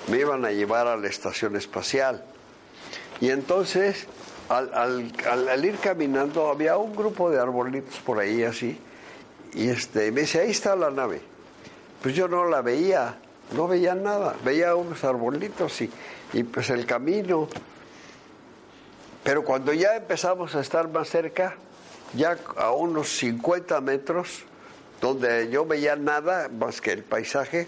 Me 0.08 0.20
iban 0.20 0.46
a 0.46 0.52
llevar 0.52 0.88
a 0.88 0.98
la 0.98 1.08
estación 1.08 1.56
espacial. 1.56 2.24
Y 3.22 3.30
entonces, 3.30 4.08
al, 4.50 5.66
ir 5.66 5.78
caminando, 5.78 6.50
había 6.50 6.78
un 6.78 6.96
grupo 6.96 7.30
de 7.30 7.40
arbolitos 7.40 8.00
por 8.00 8.20
ahí 8.20 8.44
así, 8.44 8.80
y 9.54 9.70
este, 9.70 10.12
me 10.12 10.22
dice, 10.22 10.42
ahí 10.42 10.52
está 10.52 10.76
la 10.76 10.92
nave. 10.92 11.22
Pues 12.02 12.14
yo 12.14 12.28
no 12.28 12.46
la 12.46 12.62
veía, 12.62 13.18
no 13.56 13.68
veía 13.68 13.96
nada, 13.96 14.36
veía 14.44 14.76
unos 14.76 15.04
arbolitos 15.04 15.82
y, 15.82 15.90
y 16.34 16.44
pues 16.44 16.70
el 16.70 16.86
camino. 16.86 17.48
Pero 19.24 19.44
cuando 19.44 19.74
ya 19.74 19.96
empezamos 19.96 20.54
a 20.56 20.60
estar 20.60 20.90
más 20.90 21.10
cerca, 21.10 21.56
ya 22.14 22.38
a 22.58 22.72
unos 22.72 23.10
50 23.18 23.80
metros, 23.82 24.44
donde 25.02 25.50
yo 25.50 25.66
veía 25.66 25.96
nada 25.96 26.50
más 26.50 26.82
que 26.82 26.92
el 26.92 27.04
paisaje, 27.04 27.68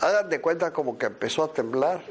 hagan 0.00 0.28
de 0.28 0.40
cuenta 0.40 0.72
como 0.72 0.98
que 0.98 1.06
empezó 1.06 1.44
a 1.44 1.52
temblar, 1.52 2.02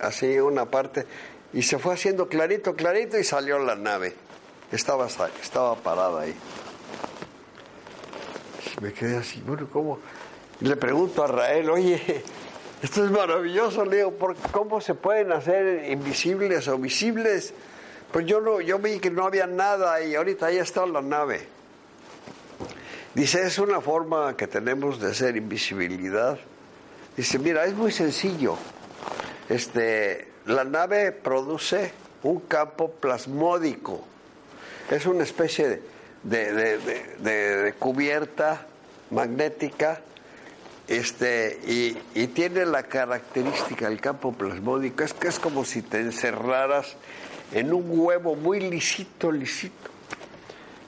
así 0.00 0.38
una 0.38 0.70
parte, 0.70 1.06
y 1.52 1.62
se 1.62 1.78
fue 1.78 1.94
haciendo 1.94 2.28
clarito, 2.28 2.74
clarito 2.74 3.18
y 3.18 3.24
salió 3.24 3.58
la 3.58 3.76
nave. 3.76 4.14
Estaba, 4.72 5.06
estaba 5.06 5.76
parada 5.76 6.22
ahí. 6.22 6.34
Me 8.80 8.92
quedé 8.92 9.16
así, 9.16 9.40
bueno, 9.46 9.68
¿cómo? 9.72 10.00
le 10.60 10.76
pregunto 10.76 11.22
a 11.22 11.26
Rael, 11.26 11.68
oye, 11.70 12.00
esto 12.82 13.04
es 13.04 13.10
maravilloso, 13.10 13.84
Leo, 13.84 14.14
¿cómo 14.52 14.80
se 14.80 14.94
pueden 14.94 15.32
hacer 15.32 15.90
invisibles 15.90 16.68
o 16.68 16.78
visibles? 16.78 17.52
Pues 18.12 18.26
yo 18.26 18.40
no, 18.40 18.60
yo 18.60 18.78
vi 18.78 18.98
que 18.98 19.10
no 19.10 19.24
había 19.24 19.46
nada 19.46 20.00
y 20.02 20.14
ahorita 20.14 20.46
ahí 20.46 20.58
está 20.58 20.86
la 20.86 21.02
nave. 21.02 21.46
Dice, 23.14 23.42
es 23.46 23.58
una 23.58 23.80
forma 23.80 24.36
que 24.36 24.46
tenemos 24.46 25.00
de 25.00 25.10
hacer 25.10 25.36
invisibilidad. 25.36 26.38
Dice, 27.16 27.38
mira, 27.38 27.64
es 27.64 27.74
muy 27.74 27.92
sencillo. 27.92 28.56
Este, 29.48 30.28
la 30.46 30.64
nave 30.64 31.12
produce 31.12 31.92
un 32.22 32.40
campo 32.40 32.90
plasmódico. 32.90 34.04
Es 34.90 35.06
una 35.06 35.22
especie 35.22 35.80
de, 36.22 37.74
cubierta 37.78 38.66
magnética 39.10 40.00
este, 40.88 41.60
y, 41.66 41.96
y, 42.14 42.26
tiene 42.28 42.66
la 42.66 42.82
característica 42.82 43.88
del 43.88 44.00
campo 44.00 44.32
plasmódico, 44.32 45.02
es 45.02 45.14
que 45.14 45.28
es 45.28 45.38
como 45.38 45.64
si 45.64 45.80
te 45.80 46.00
encerraras 46.00 46.96
en 47.52 47.72
un 47.72 47.84
huevo 47.88 48.34
muy 48.34 48.60
lisito, 48.60 49.32
lisito. 49.32 49.90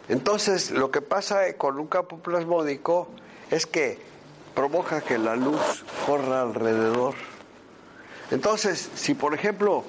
Entonces, 0.09 0.71
lo 0.71 0.91
que 0.91 1.01
pasa 1.01 1.53
con 1.55 1.79
un 1.79 1.87
campo 1.87 2.19
plasmódico 2.19 3.09
es 3.51 3.65
que 3.65 3.99
provoca 4.57 5.03
que 5.03 5.19
la 5.19 5.37
luz 5.37 5.85
corra 6.07 6.41
alrededor. 6.41 7.15
Entonces, 8.31 8.91
si 8.95 9.15
por 9.15 9.35
ejemplo 9.35 9.85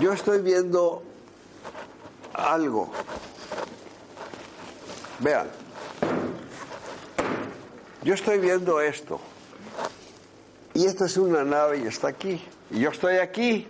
yo 0.00 0.12
estoy 0.12 0.40
viendo 0.40 1.02
algo, 2.32 2.90
vean, 5.18 5.50
yo 8.04 8.14
estoy 8.14 8.38
viendo 8.38 8.80
esto. 8.80 9.20
Y 10.72 10.86
esta 10.86 11.06
es 11.06 11.16
una 11.16 11.44
nave 11.44 11.78
y 11.78 11.86
está 11.86 12.08
aquí. 12.08 12.42
Y 12.70 12.80
yo 12.80 12.90
estoy 12.90 13.16
aquí. 13.16 13.66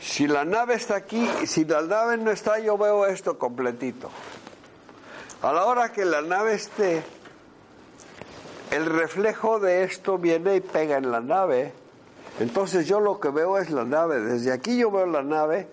Si 0.00 0.26
la 0.26 0.44
nave 0.44 0.74
está 0.74 0.96
aquí, 0.96 1.26
si 1.46 1.64
la 1.64 1.82
nave 1.82 2.18
no 2.18 2.30
está, 2.30 2.58
yo 2.58 2.76
veo 2.76 3.06
esto 3.06 3.38
completito. 3.38 4.10
A 5.42 5.52
la 5.52 5.66
hora 5.66 5.92
que 5.92 6.04
la 6.04 6.22
nave 6.22 6.54
esté, 6.54 7.02
el 8.70 8.86
reflejo 8.86 9.58
de 9.60 9.84
esto 9.84 10.18
viene 10.18 10.56
y 10.56 10.60
pega 10.60 10.98
en 10.98 11.10
la 11.10 11.20
nave. 11.20 11.72
Entonces 12.40 12.86
yo 12.86 13.00
lo 13.00 13.18
que 13.18 13.30
veo 13.30 13.58
es 13.58 13.70
la 13.70 13.84
nave. 13.84 14.20
Desde 14.20 14.52
aquí 14.52 14.78
yo 14.78 14.90
veo 14.90 15.06
la 15.06 15.22
nave 15.22 15.68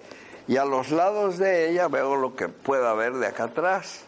y 0.47 0.57
a 0.57 0.65
los 0.65 0.91
lados 0.91 1.37
de 1.37 1.69
ella 1.69 1.87
veo 1.87 2.15
lo 2.15 2.35
que 2.35 2.47
pueda 2.47 2.91
haber 2.91 3.13
de 3.13 3.27
acá 3.27 3.45
atrás. 3.45 4.05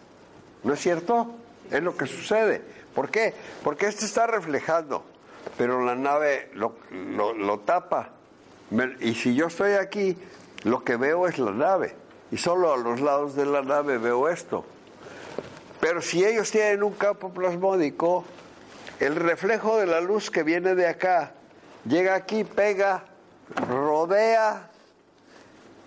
¿No 0.63 0.73
es 0.73 0.79
cierto? 0.79 1.35
Es 1.69 1.83
lo 1.83 1.95
que 1.95 2.07
sucede. 2.07 2.61
¿Por 2.95 3.09
qué? 3.09 3.33
Porque 3.63 3.87
este 3.87 4.05
está 4.05 4.25
reflejando, 4.25 5.03
pero 5.57 5.83
la 5.85 5.95
nave 5.95 6.49
lo, 6.53 6.75
lo, 6.91 7.59
tapa. 7.59 8.09
y 9.01 9.13
si 9.13 9.35
yo 9.35 9.47
estoy 9.47 9.73
aquí, 9.73 10.17
lo 10.63 10.83
que 10.83 10.95
veo 10.95 11.27
es 11.27 11.37
la 11.37 11.51
nave. 11.51 11.95
Y 12.31 12.37
solo 12.37 12.73
a 12.73 12.77
los 12.77 12.99
lados 13.01 13.35
de 13.35 13.45
la 13.45 13.61
nave 13.61 13.97
veo 13.99 14.29
esto. 14.29 14.65
Pero 15.79 16.01
si 16.01 16.25
ellos 16.25 16.49
tienen 16.49 16.81
un 16.81 16.93
campo 16.93 17.29
plasmódico, 17.29 18.25
el 18.99 19.15
reflejo 19.15 19.77
de 19.77 19.85
la 19.85 20.01
luz 20.01 20.31
que 20.31 20.43
viene 20.43 20.75
de 20.75 20.87
acá 20.87 21.33
llega 21.87 22.15
aquí, 22.15 22.43
pega, 22.43 23.03
rodea 23.69 24.69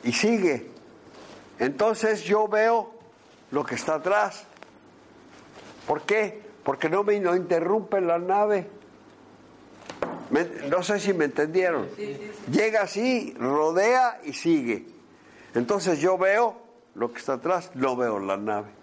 y 0.05 0.13
sigue. 0.13 0.71
Entonces 1.59 2.23
yo 2.23 2.49
veo 2.49 2.95
lo 3.51 3.65
que 3.65 3.75
está 3.75 3.97
atrás. 3.97 4.45
¿Por 5.87 6.03
qué? 6.03 6.41
Porque 6.65 6.89
no 6.89 7.03
me 7.03 7.19
no 7.21 7.35
interrumpe 7.35 8.01
la 8.01 8.19
nave. 8.19 8.69
no 10.69 10.83
sé 10.83 11.01
si 11.01 11.13
me 11.13 11.27
entendieron. 11.27 11.89
Llega 12.51 12.83
así, 12.83 13.35
rodea 13.39 14.21
y 14.25 14.33
sigue. 14.33 14.87
Entonces 15.55 15.99
yo 15.99 16.17
veo 16.17 16.63
lo 16.95 17.13
que 17.13 17.19
está 17.19 17.35
atrás, 17.35 17.73
no 17.75 17.97
veo 17.97 18.19
la 18.21 18.37
nave. 18.37 18.80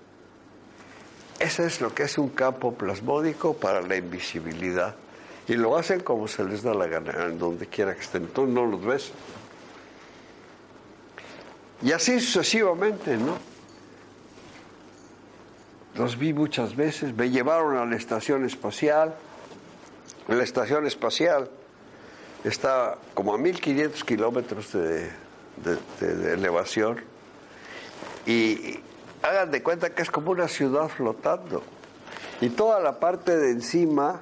Eso 1.39 1.63
es 1.63 1.81
lo 1.81 1.93
que 1.93 2.03
es 2.03 2.17
un 2.17 2.29
campo 2.29 2.73
plasmódico 2.73 3.53
para 3.53 3.81
la 3.81 3.95
invisibilidad. 3.95 4.95
Y 5.47 5.53
lo 5.53 5.77
hacen 5.77 6.01
como 6.01 6.27
se 6.27 6.43
les 6.43 6.63
da 6.63 6.73
la 6.73 6.87
gana, 6.87 7.25
en 7.25 7.37
donde 7.37 7.67
quiera 7.67 7.93
que 7.95 8.01
estén. 8.01 8.27
Tú 8.27 8.45
no 8.47 8.65
los 8.65 8.83
ves. 8.83 9.11
Y 11.81 11.91
así 11.91 12.19
sucesivamente, 12.19 13.17
¿no? 13.17 13.37
Los 15.95 16.17
vi 16.17 16.33
muchas 16.33 16.75
veces, 16.75 17.15
me 17.15 17.29
llevaron 17.29 17.77
a 17.77 17.85
la 17.85 17.95
estación 17.95 18.45
espacial. 18.45 19.15
La 20.27 20.43
estación 20.43 20.85
espacial 20.85 21.49
está 22.43 22.97
como 23.13 23.33
a 23.33 23.37
1500 23.37 24.03
kilómetros 24.03 24.73
de, 24.73 25.09
de, 25.63 26.33
elevación 26.33 27.01
y 28.25 28.79
hagan 29.27 29.51
de 29.51 29.61
cuenta 29.61 29.93
que 29.93 30.01
es 30.01 30.09
como 30.09 30.31
una 30.31 30.47
ciudad 30.47 30.87
flotando. 30.87 31.63
Y 32.41 32.49
toda 32.49 32.79
la 32.79 32.99
parte 32.99 33.35
de 33.35 33.51
encima 33.51 34.21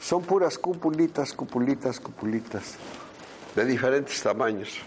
son 0.00 0.22
puras 0.22 0.58
cupulitas, 0.58 1.32
cupulitas, 1.32 2.00
cupulitas, 2.00 2.76
de 3.54 3.64
diferentes 3.64 4.22
tamaños. 4.22 4.78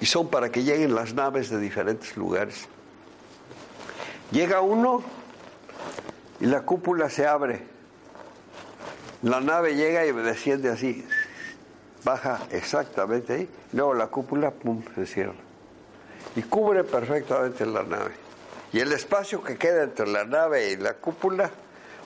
Y 0.00 0.06
son 0.06 0.28
para 0.28 0.50
que 0.50 0.62
lleguen 0.62 0.94
las 0.94 1.14
naves 1.14 1.50
de 1.50 1.58
diferentes 1.58 2.16
lugares. 2.16 2.68
Llega 4.30 4.60
uno 4.60 5.02
y 6.40 6.46
la 6.46 6.62
cúpula 6.62 7.08
se 7.08 7.26
abre. 7.26 7.62
La 9.22 9.40
nave 9.40 9.76
llega 9.76 10.04
y 10.04 10.10
desciende 10.10 10.68
así, 10.68 11.06
baja 12.02 12.40
exactamente 12.50 13.32
ahí, 13.32 13.48
luego 13.72 13.94
la 13.94 14.08
cúpula, 14.08 14.50
pum, 14.50 14.82
se 14.96 15.06
cierra. 15.06 15.51
Y 16.36 16.42
cubre 16.42 16.84
perfectamente 16.84 17.66
la 17.66 17.82
nave. 17.82 18.12
Y 18.72 18.80
el 18.80 18.92
espacio 18.92 19.42
que 19.42 19.56
queda 19.56 19.82
entre 19.82 20.06
la 20.06 20.24
nave 20.24 20.70
y 20.70 20.76
la 20.76 20.94
cúpula, 20.94 21.50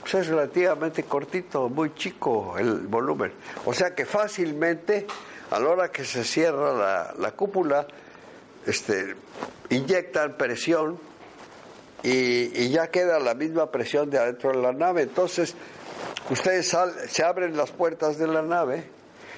pues 0.01 0.15
es 0.15 0.27
relativamente 0.27 1.05
cortito, 1.05 1.69
muy 1.69 1.95
chico 1.95 2.57
el 2.59 2.87
volumen. 2.89 3.33
O 3.65 3.73
sea 3.73 3.95
que 3.95 4.05
fácilmente, 4.05 5.07
a 5.51 5.61
la 5.61 5.69
hora 5.69 5.93
que 5.93 6.05
se 6.05 6.25
cierra 6.25 6.73
la, 6.73 7.15
la 7.19 7.33
cúpula, 7.33 7.87
este, 8.67 9.15
inyectan 9.71 10.37
presión 10.37 10.99
y, 12.03 12.69
ya 12.69 12.89
queda 12.89 13.19
la 13.19 13.35
misma 13.35 13.71
presión 13.71 14.11
de 14.11 14.19
adentro 14.19 14.51
de 14.51 14.59
la 14.59 14.73
nave. 14.73 15.03
Entonces, 15.03 15.55
ustedes 16.31 16.77
se 17.09 17.25
abren 17.25 17.57
las 17.57 17.71
puertas 17.71 18.19
de 18.19 18.27
la 18.27 18.43
nave 18.43 18.96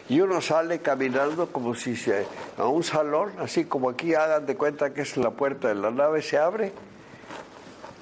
y 0.08 0.20
uno 0.20 0.40
sale 0.40 0.80
caminando 0.80 1.52
como 1.52 1.74
si 1.74 1.96
se, 1.96 2.26
a 2.56 2.66
un 2.66 2.82
salón, 2.82 3.32
así 3.38 3.66
como 3.66 3.90
aquí 3.90 4.14
hagan 4.14 4.46
de 4.46 4.56
cuenta 4.56 4.94
que 4.94 5.02
es 5.02 5.16
la 5.16 5.30
puerta 5.30 5.68
de 5.68 5.74
la 5.74 5.90
nave, 5.90 6.22
se 6.22 6.38
abre, 6.38 6.72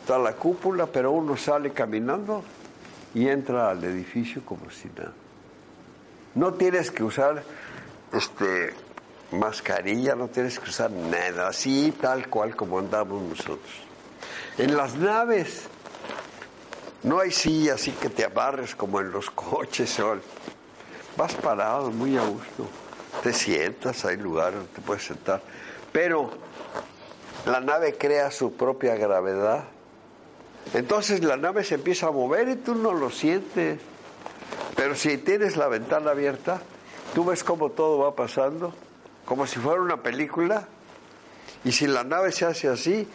está 0.03 0.19
la 0.19 0.35
cúpula, 0.35 0.87
pero 0.87 1.11
uno 1.11 1.37
sale 1.37 1.73
caminando 1.73 2.45
y 3.15 3.29
entra 3.29 3.71
al 3.71 3.83
edificio 3.83 4.43
como 4.45 4.71
si 4.71 4.89
nada. 4.97 5.13
No 6.37 6.55
tienes 6.55 6.91
que 6.91 7.03
usar 7.03 7.43
este 8.13 8.75
mascarilla, 9.33 10.15
no 10.15 10.29
tienes 10.29 10.61
que 10.61 10.71
usar 10.71 10.91
nada, 10.91 11.49
así 11.49 11.93
tal 12.01 12.29
cual 12.29 12.55
como 12.55 12.79
andamos 12.79 13.23
nosotros. 13.23 13.83
En 14.59 14.77
las 14.77 14.95
naves 14.95 15.65
no 17.03 17.19
hay 17.19 17.31
silla 17.31 17.75
así 17.75 17.93
que 17.93 18.09
te 18.09 18.25
abarres 18.25 18.77
como 18.77 19.01
en 19.01 19.11
los 19.11 19.31
coches. 19.31 20.01
Vas 21.17 21.35
parado, 21.35 21.91
muy 21.91 22.17
a 22.17 22.23
gusto. 22.23 22.67
Te 23.23 23.33
sientas, 23.33 24.05
hay 24.05 24.17
lugares 24.17 24.59
donde 24.59 24.73
te 24.73 24.81
puedes 24.83 25.05
sentar. 25.05 25.43
Pero 25.93 26.31
la 27.47 27.61
nave 27.61 27.97
crea 27.97 28.31
su 28.31 28.53
propia 28.53 28.97
gravedad. 28.97 29.65
Entonces 30.75 31.23
la 31.23 31.37
nave 31.37 31.65
se 31.65 31.77
empieza 31.77 32.09
a 32.09 32.11
mover 32.11 32.49
y 32.49 32.57
tú 32.57 32.75
no 32.75 32.93
lo 32.93 33.11
sientes. 33.11 33.81
Pero 34.75 34.95
si 34.95 35.17
tienes 35.19 35.57
la 35.57 35.69
ventana 35.69 36.11
abierta, 36.11 36.61
tú 37.15 37.25
ves 37.25 37.43
cómo 37.43 37.71
todo 37.71 37.99
va 37.99 38.15
pasando, 38.15 38.75
como 39.25 39.47
si 39.47 39.59
fuera 39.59 39.81
una 39.81 40.03
película, 40.03 40.69
y 41.65 41.73
si 41.73 41.87
la 41.87 42.05
nave 42.05 42.31
se 42.31 42.45
hace 42.45 42.69
así, 42.69 43.09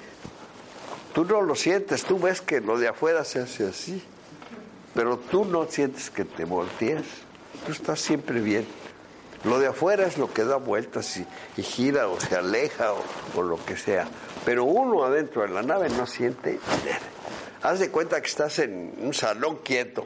tú 1.14 1.24
no 1.24 1.42
lo 1.42 1.56
sientes, 1.56 2.04
tú 2.04 2.18
ves 2.20 2.42
que 2.42 2.62
lo 2.62 2.80
de 2.80 2.88
afuera 2.88 3.24
se 3.24 3.40
hace 3.40 3.68
así, 3.68 4.04
pero 4.96 5.18
tú 5.18 5.46
no 5.46 5.68
sientes 5.68 6.10
que 6.10 6.26
te 6.26 6.46
voltees, 6.46 7.04
tú 7.66 7.72
estás 7.72 8.00
siempre 8.00 8.40
bien. 8.40 8.66
Lo 9.44 9.58
de 9.58 9.68
afuera 9.68 10.06
es 10.06 10.18
lo 10.18 10.32
que 10.32 10.44
da 10.44 10.58
vueltas 10.58 11.18
y, 11.18 11.64
gira 11.64 12.08
o 12.08 12.20
se 12.20 12.36
aleja 12.36 12.94
o, 13.36 13.42
lo 13.42 13.64
que 13.66 13.76
sea. 13.76 14.08
Pero 14.46 14.66
uno 14.66 15.04
adentro 15.04 15.42
de 15.42 15.50
la 15.50 15.64
nave 15.64 15.90
no 15.90 16.06
siente. 16.06 16.60
Haz 17.64 17.80
de 17.80 17.90
cuenta 17.90 18.22
que 18.22 18.28
estás 18.28 18.60
en 18.60 18.94
un 19.00 19.14
salón 19.14 19.58
quieto. 19.64 20.06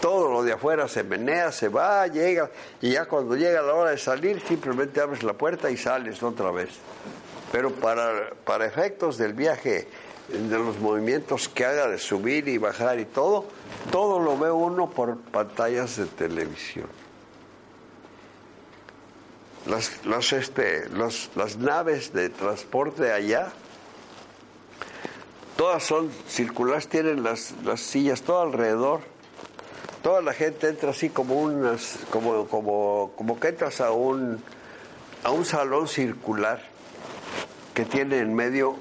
Todo 0.00 0.30
lo 0.30 0.42
de 0.42 0.52
afuera 0.52 0.86
se 0.86 1.02
menea, 1.02 1.50
se 1.50 1.68
va, 1.68 2.06
llega, 2.08 2.50
y 2.82 2.92
ya 2.92 3.06
cuando 3.06 3.36
llega 3.36 3.62
la 3.62 3.72
hora 3.72 3.90
de 3.90 3.98
salir, 3.98 4.42
simplemente 4.46 5.00
abres 5.00 5.22
la 5.22 5.32
puerta 5.32 5.70
y 5.70 5.78
sales 5.78 6.22
otra 6.22 6.50
vez. 6.50 6.70
Pero 7.52 7.70
para, 7.70 8.30
para 8.44 8.66
efectos 8.66 9.16
del 9.16 9.32
viaje, 9.32 9.88
de 10.28 10.58
los 10.58 10.78
movimientos 10.78 11.48
que 11.48 11.64
haga 11.64 11.88
de 11.88 11.98
subir 11.98 12.48
y 12.48 12.58
bajar 12.58 12.98
y 12.98 13.04
todo, 13.04 13.46
todo 13.90 14.18
lo 14.18 14.38
ve 14.38 14.50
uno 14.50 14.90
por 14.90 15.18
pantallas 15.18 15.96
de 15.96 16.06
televisión 16.06 16.88
las, 19.66 20.04
las, 20.04 20.32
este, 20.32 20.88
las, 20.90 21.56
naves 21.56 22.12
de 22.12 22.28
transporte 22.28 23.12
allá, 23.12 23.48
todas 25.56 25.82
son 25.82 26.10
circulares, 26.28 26.88
tienen 26.88 27.22
las, 27.22 27.54
las 27.64 27.80
sillas 27.80 28.22
todo 28.22 28.42
alrededor. 28.42 29.00
Toda 30.02 30.20
la 30.20 30.34
gente 30.34 30.68
entra 30.68 30.90
así 30.90 31.08
como 31.08 31.40
unas, 31.40 31.98
como, 32.10 32.46
como, 32.46 33.12
como 33.16 33.40
que 33.40 33.48
entras 33.48 33.80
a 33.80 33.90
un, 33.90 34.42
a 35.22 35.30
un 35.30 35.46
salón 35.46 35.88
circular 35.88 36.60
que 37.72 37.86
tiene 37.86 38.18
en 38.18 38.34
medio 38.34 38.76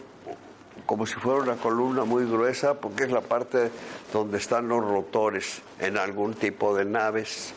como 0.85 1.05
si 1.05 1.15
fuera 1.15 1.41
una 1.41 1.55
columna 1.55 2.03
muy 2.03 2.25
gruesa, 2.25 2.75
porque 2.75 3.03
es 3.03 3.11
la 3.11 3.21
parte 3.21 3.71
donde 4.11 4.37
están 4.37 4.67
los 4.67 4.83
rotores 4.83 5.61
en 5.79 5.97
algún 5.97 6.33
tipo 6.33 6.75
de 6.75 6.85
naves. 6.85 7.53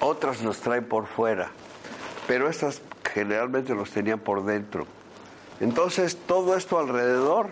Otras 0.00 0.42
los 0.42 0.58
traen 0.58 0.84
por 0.84 1.06
fuera 1.06 1.50
pero 2.26 2.48
estas 2.48 2.80
generalmente 3.12 3.74
los 3.74 3.90
tenían 3.90 4.18
por 4.18 4.44
dentro. 4.44 4.86
Entonces 5.60 6.16
todo 6.26 6.56
esto 6.56 6.78
alrededor 6.78 7.48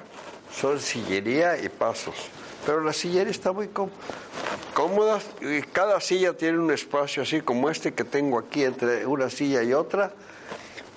son 0.52 0.80
sillería 0.80 1.62
y 1.62 1.68
pasos, 1.68 2.14
pero 2.66 2.82
la 2.82 2.92
sillería 2.92 3.30
está 3.30 3.52
muy 3.52 3.68
cómoda 4.74 5.20
y 5.40 5.62
cada 5.62 6.00
silla 6.00 6.32
tiene 6.32 6.58
un 6.58 6.70
espacio 6.70 7.22
así 7.22 7.40
como 7.40 7.70
este 7.70 7.94
que 7.94 8.04
tengo 8.04 8.38
aquí 8.38 8.64
entre 8.64 9.06
una 9.06 9.30
silla 9.30 9.62
y 9.62 9.72
otra, 9.72 10.12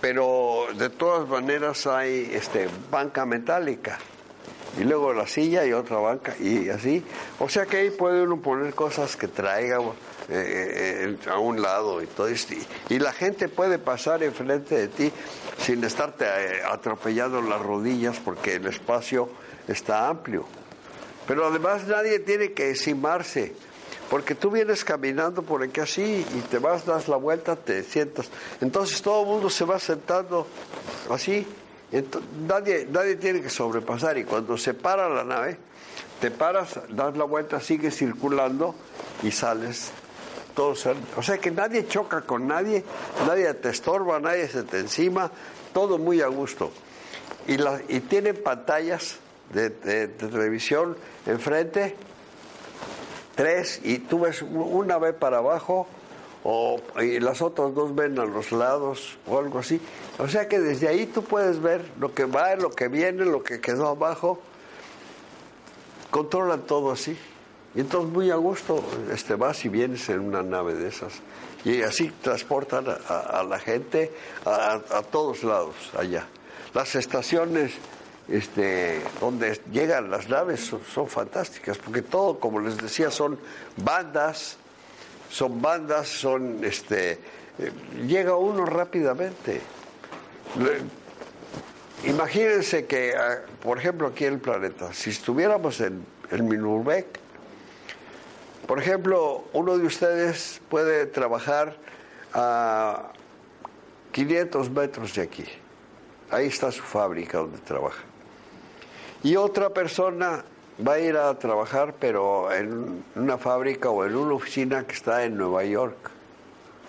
pero 0.04 0.68
de 0.76 0.90
todas 0.90 1.30
maneras 1.30 1.88
hay 1.88 2.30
este 2.34 2.68
banca 2.92 3.26
metálica 3.26 4.00
y 4.78 4.84
luego 4.84 5.14
la 5.14 5.26
silla 5.28 5.66
y 5.66 5.72
otra 5.72 5.96
banca 6.00 6.36
y 6.42 6.68
así, 6.68 7.02
o 7.40 7.48
sea 7.48 7.66
que 7.66 7.78
ahí 7.78 7.90
puede 7.90 8.22
uno 8.24 8.42
poner 8.42 8.74
cosas 8.74 9.16
que 9.16 9.30
traiga 9.30 9.78
eh, 9.80 9.86
eh, 10.30 11.18
a 11.30 11.38
un 11.38 11.62
lado 11.62 12.02
y 12.02 12.08
todo 12.08 12.28
esto. 12.28 12.54
Y, 12.90 13.00
la 13.00 13.14
gente 13.14 13.48
puede 13.48 13.80
pasar 13.80 14.24
enfrente 14.24 14.76
de 14.76 14.88
ti 14.90 15.10
sin 15.58 15.82
estarte 15.86 16.26
eh, 16.26 16.62
atropellando 16.70 17.42
las 17.42 17.62
rodillas 17.62 18.20
porque 18.20 18.56
el 18.56 18.68
espacio 18.68 19.30
está 19.70 20.10
amplio. 20.10 20.46
Pero 21.26 21.48
además 21.48 21.88
nadie 21.88 22.20
tiene 22.20 22.52
que 22.52 22.72
encimarse, 22.72 23.56
porque 24.10 24.36
tú 24.36 24.52
vienes 24.52 24.84
caminando 24.84 25.42
por 25.42 25.64
aquí 25.64 25.80
así 25.80 26.26
y 26.36 26.42
te 26.42 26.60
vas, 26.60 26.86
das 26.86 27.08
la 27.08 27.18
vuelta, 27.18 27.56
te 27.56 27.84
sientas. 27.84 28.30
Entonces 28.62 29.02
todo 29.02 29.22
el 29.22 29.28
mundo 29.28 29.50
se 29.50 29.66
va 29.66 29.80
sentando 29.80 30.48
así. 31.10 31.46
nadie, 32.48 32.88
nadie 32.90 33.16
tiene 33.16 33.42
que 33.42 33.50
sobrepasar 33.50 34.18
y 34.18 34.24
cuando 34.24 34.58
se 34.58 34.74
para 34.74 35.10
la 35.10 35.24
nave, 35.24 35.58
te 36.20 36.32
paras, 36.32 36.80
das 36.90 37.18
la 37.18 37.26
vuelta, 37.26 37.60
sigues 37.60 37.98
circulando 37.98 38.76
y 39.24 39.32
sales 39.32 39.92
todos, 40.54 40.88
o 41.18 41.22
sea 41.24 41.38
que 41.38 41.52
nadie 41.52 41.88
choca 41.88 42.22
con 42.22 42.48
nadie, 42.48 42.84
nadie 43.28 43.54
te 43.56 43.70
estorba, 43.70 44.20
nadie 44.20 44.48
se 44.48 44.64
te 44.64 44.80
encima, 44.80 45.32
todo 45.74 45.98
muy 45.98 46.22
a 46.22 46.28
gusto. 46.28 46.72
Y, 47.48 47.58
la, 47.58 47.82
y 47.88 48.00
tienen 48.02 48.42
pantallas 48.42 49.18
de, 49.54 49.70
televisión 50.08 50.96
enfrente, 51.26 51.96
tres, 53.36 53.82
y 53.84 54.00
tú 54.00 54.22
ves 54.22 54.42
una 54.42 54.98
ve 54.98 55.14
para 55.14 55.38
abajo, 55.38 55.88
o, 56.44 56.80
y 57.02 57.20
las 57.20 57.42
otras 57.42 57.74
dos 57.74 57.96
ven 57.96 58.20
a 58.20 58.26
los 58.26 58.52
lados, 58.52 59.18
o 59.28 59.40
algo 59.40 59.60
así. 59.60 59.80
O 60.20 60.28
sea 60.28 60.48
que 60.48 60.60
desde 60.60 60.88
ahí 60.88 61.06
tú 61.06 61.24
puedes 61.24 61.62
ver 61.62 61.86
lo 62.00 62.14
que 62.14 62.26
va, 62.26 62.56
lo 62.56 62.70
que 62.70 62.88
viene, 62.88 63.26
lo 63.26 63.44
que 63.44 63.62
quedó 63.62 63.88
abajo, 63.88 64.40
controlan 66.12 66.62
todo 66.62 66.92
así. 66.92 67.18
Y 67.76 67.80
entonces 67.80 68.12
muy 68.12 68.30
a 68.30 68.36
gusto 68.36 68.84
este, 69.12 69.36
vas 69.36 69.66
y 69.66 69.70
vienes 69.70 70.08
en 70.10 70.20
una 70.20 70.44
nave 70.44 70.76
de 70.76 70.90
esas. 70.90 71.14
Y 71.66 71.82
así 71.82 72.12
transportan 72.22 72.86
a, 72.88 73.44
la 73.44 73.58
gente 73.58 74.12
a, 74.46 75.02
todos 75.12 75.44
lados 75.44 75.76
allá. 75.98 76.28
Las 76.74 76.96
estaciones 76.96 77.72
este, 78.28 79.02
donde 79.20 79.60
llegan 79.72 80.10
las 80.10 80.30
naves 80.30 80.72
son, 80.94 81.08
fantásticas, 81.08 81.78
porque 81.78 82.02
todo, 82.02 82.40
como 82.40 82.60
les 82.60 82.78
decía, 82.78 83.12
son 83.12 83.38
bandas, 83.78 84.58
son 85.30 85.62
bandas, 85.62 86.08
son, 86.08 86.64
este, 86.64 87.20
eh, 87.60 87.72
llega 88.08 88.36
uno 88.36 88.66
rápidamente. 88.66 89.62
imagínense 92.06 92.86
que, 92.86 93.16
ah, 93.16 93.42
por 93.62 93.78
ejemplo, 93.78 94.08
aquí 94.08 94.26
en 94.26 94.34
el 94.34 94.40
planeta, 94.40 94.94
si 94.94 95.10
estuviéramos 95.10 95.82
en 95.82 96.06
el 96.32 96.44
Minurbec, 96.44 97.20
por 98.68 98.80
ejemplo, 98.80 99.44
uno 99.52 99.78
de 99.78 99.86
ustedes 99.86 100.62
puede 100.70 101.06
trabajar 101.06 101.76
a 102.34 103.12
500 104.14 104.70
metros 104.70 105.14
de 105.16 105.22
aquí. 105.22 105.46
Ahí 106.32 106.48
está 106.48 106.72
su 106.72 106.82
fábrica 106.82 107.40
donde 107.40 107.58
trabaja. 107.60 108.02
Y 109.24 109.36
otra 109.38 109.70
persona 109.70 110.44
va 110.86 110.94
a 110.94 111.00
ir 111.00 111.16
a 111.18 111.38
trabajar, 111.40 111.96
pero 112.00 112.52
en 112.52 113.04
una 113.16 113.38
fábrica 113.38 113.90
o 113.90 114.06
en 114.06 114.16
una 114.16 114.34
oficina 114.34 114.86
que 114.86 114.94
está 114.94 115.24
en 115.24 115.38
Nueva 115.38 115.64
York, 115.64 116.12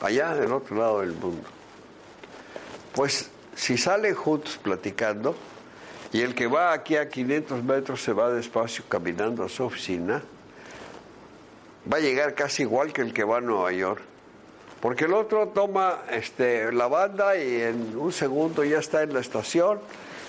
allá 0.01 0.35
del 0.35 0.53
otro 0.53 0.77
lado 0.77 1.01
del 1.01 1.13
mundo. 1.13 1.49
Pues 2.95 3.31
si 3.55 3.79
salen 3.79 4.15
juntos 4.15 4.59
platicando, 4.63 5.35
y 6.13 6.21
el 6.21 6.35
que 6.35 6.47
va 6.47 6.73
aquí 6.73 6.97
a 6.97 7.09
500 7.09 7.65
metros 7.65 8.01
se 8.01 8.13
va 8.13 8.31
despacio 8.31 8.85
caminando 8.89 9.43
a 9.43 9.49
su 9.49 9.65
oficina, 9.65 10.23
va 11.93 11.97
a 11.97 12.01
llegar 12.01 12.35
casi 12.35 12.63
igual 12.63 12.93
que 12.93 13.03
el 13.03 13.13
que 13.13 13.25
va 13.25 13.39
a 13.39 13.41
Nueva 13.41 13.73
York. 13.73 14.01
Porque 14.81 15.07
el 15.07 15.15
otro 15.15 15.49
toma 15.49 16.03
este, 16.13 16.71
la 16.71 16.87
banda 16.87 17.37
y 17.37 17.63
en 17.63 17.97
un 17.97 18.13
segundo 18.13 18.63
ya 18.63 18.79
está 18.79 19.03
en 19.03 19.13
la 19.13 19.21
estación. 19.21 19.81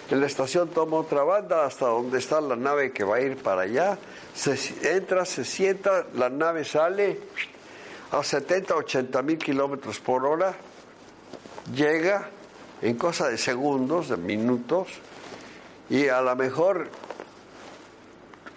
En 0.09 0.19
la 0.19 0.27
estación 0.27 0.69
toma 0.69 0.97
otra 0.97 1.23
banda 1.23 1.65
hasta 1.65 1.87
donde 1.87 2.19
está 2.19 2.39
la 2.41 2.55
nave 2.55 2.91
que 2.91 3.03
va 3.03 3.17
a 3.17 3.21
ir 3.21 3.37
para 3.37 3.61
allá. 3.61 3.97
Se 4.33 4.55
entra, 4.95 5.25
se 5.25 5.43
sienta, 5.43 6.05
la 6.13 6.29
nave 6.29 6.63
sale 6.63 7.19
a 8.11 8.23
70, 8.23 8.75
80 8.75 9.21
mil 9.23 9.37
kilómetros 9.37 9.99
por 9.99 10.25
hora. 10.25 10.53
Llega 11.73 12.29
en 12.81 12.95
cosa 12.97 13.29
de 13.29 13.37
segundos, 13.37 14.09
de 14.09 14.17
minutos. 14.17 14.89
Y 15.89 16.07
a 16.07 16.21
lo 16.21 16.35
mejor 16.35 16.89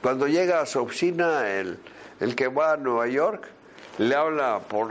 cuando 0.02 0.26
llega 0.26 0.60
a 0.60 0.66
su 0.66 0.80
oficina 0.80 1.48
el 1.50 1.78
el 2.20 2.34
que 2.34 2.48
va 2.48 2.72
a 2.72 2.76
Nueva 2.76 3.06
York 3.06 3.48
le 3.98 4.14
habla 4.14 4.60
por 4.60 4.90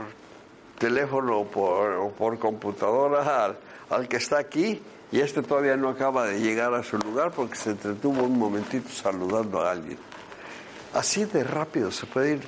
teléfono 0.78 1.40
o 1.40 1.46
por, 1.46 2.12
por 2.12 2.38
computadora 2.38 3.56
al, 3.90 4.08
que 4.08 4.16
está 4.16 4.38
aquí 4.38 4.80
y 5.10 5.20
este 5.20 5.42
todavía 5.42 5.76
no 5.76 5.88
acaba 5.88 6.26
de 6.26 6.40
llegar 6.40 6.74
a 6.74 6.82
su 6.82 6.98
lugar 6.98 7.32
porque 7.32 7.56
se 7.56 7.70
entretuvo 7.70 8.22
un 8.22 8.38
momentito 8.38 8.88
saludando 8.90 9.60
a 9.60 9.72
alguien. 9.72 9.98
Así 10.94 11.24
de 11.24 11.44
rápido 11.44 11.90
se 11.90 12.06
puede 12.06 12.34
ir. 12.34 12.46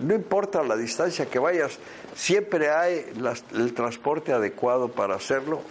no 0.00 0.14
importa 0.14 0.62
la 0.62 0.76
distancia 0.76 1.26
que 1.26 1.38
vayas, 1.38 1.78
siempre 2.14 2.70
hay 2.70 3.06
el 3.52 3.74
transporte 3.74 4.32
adecuado 4.32 4.88
para 4.88 5.14
hacerlo 5.14 5.62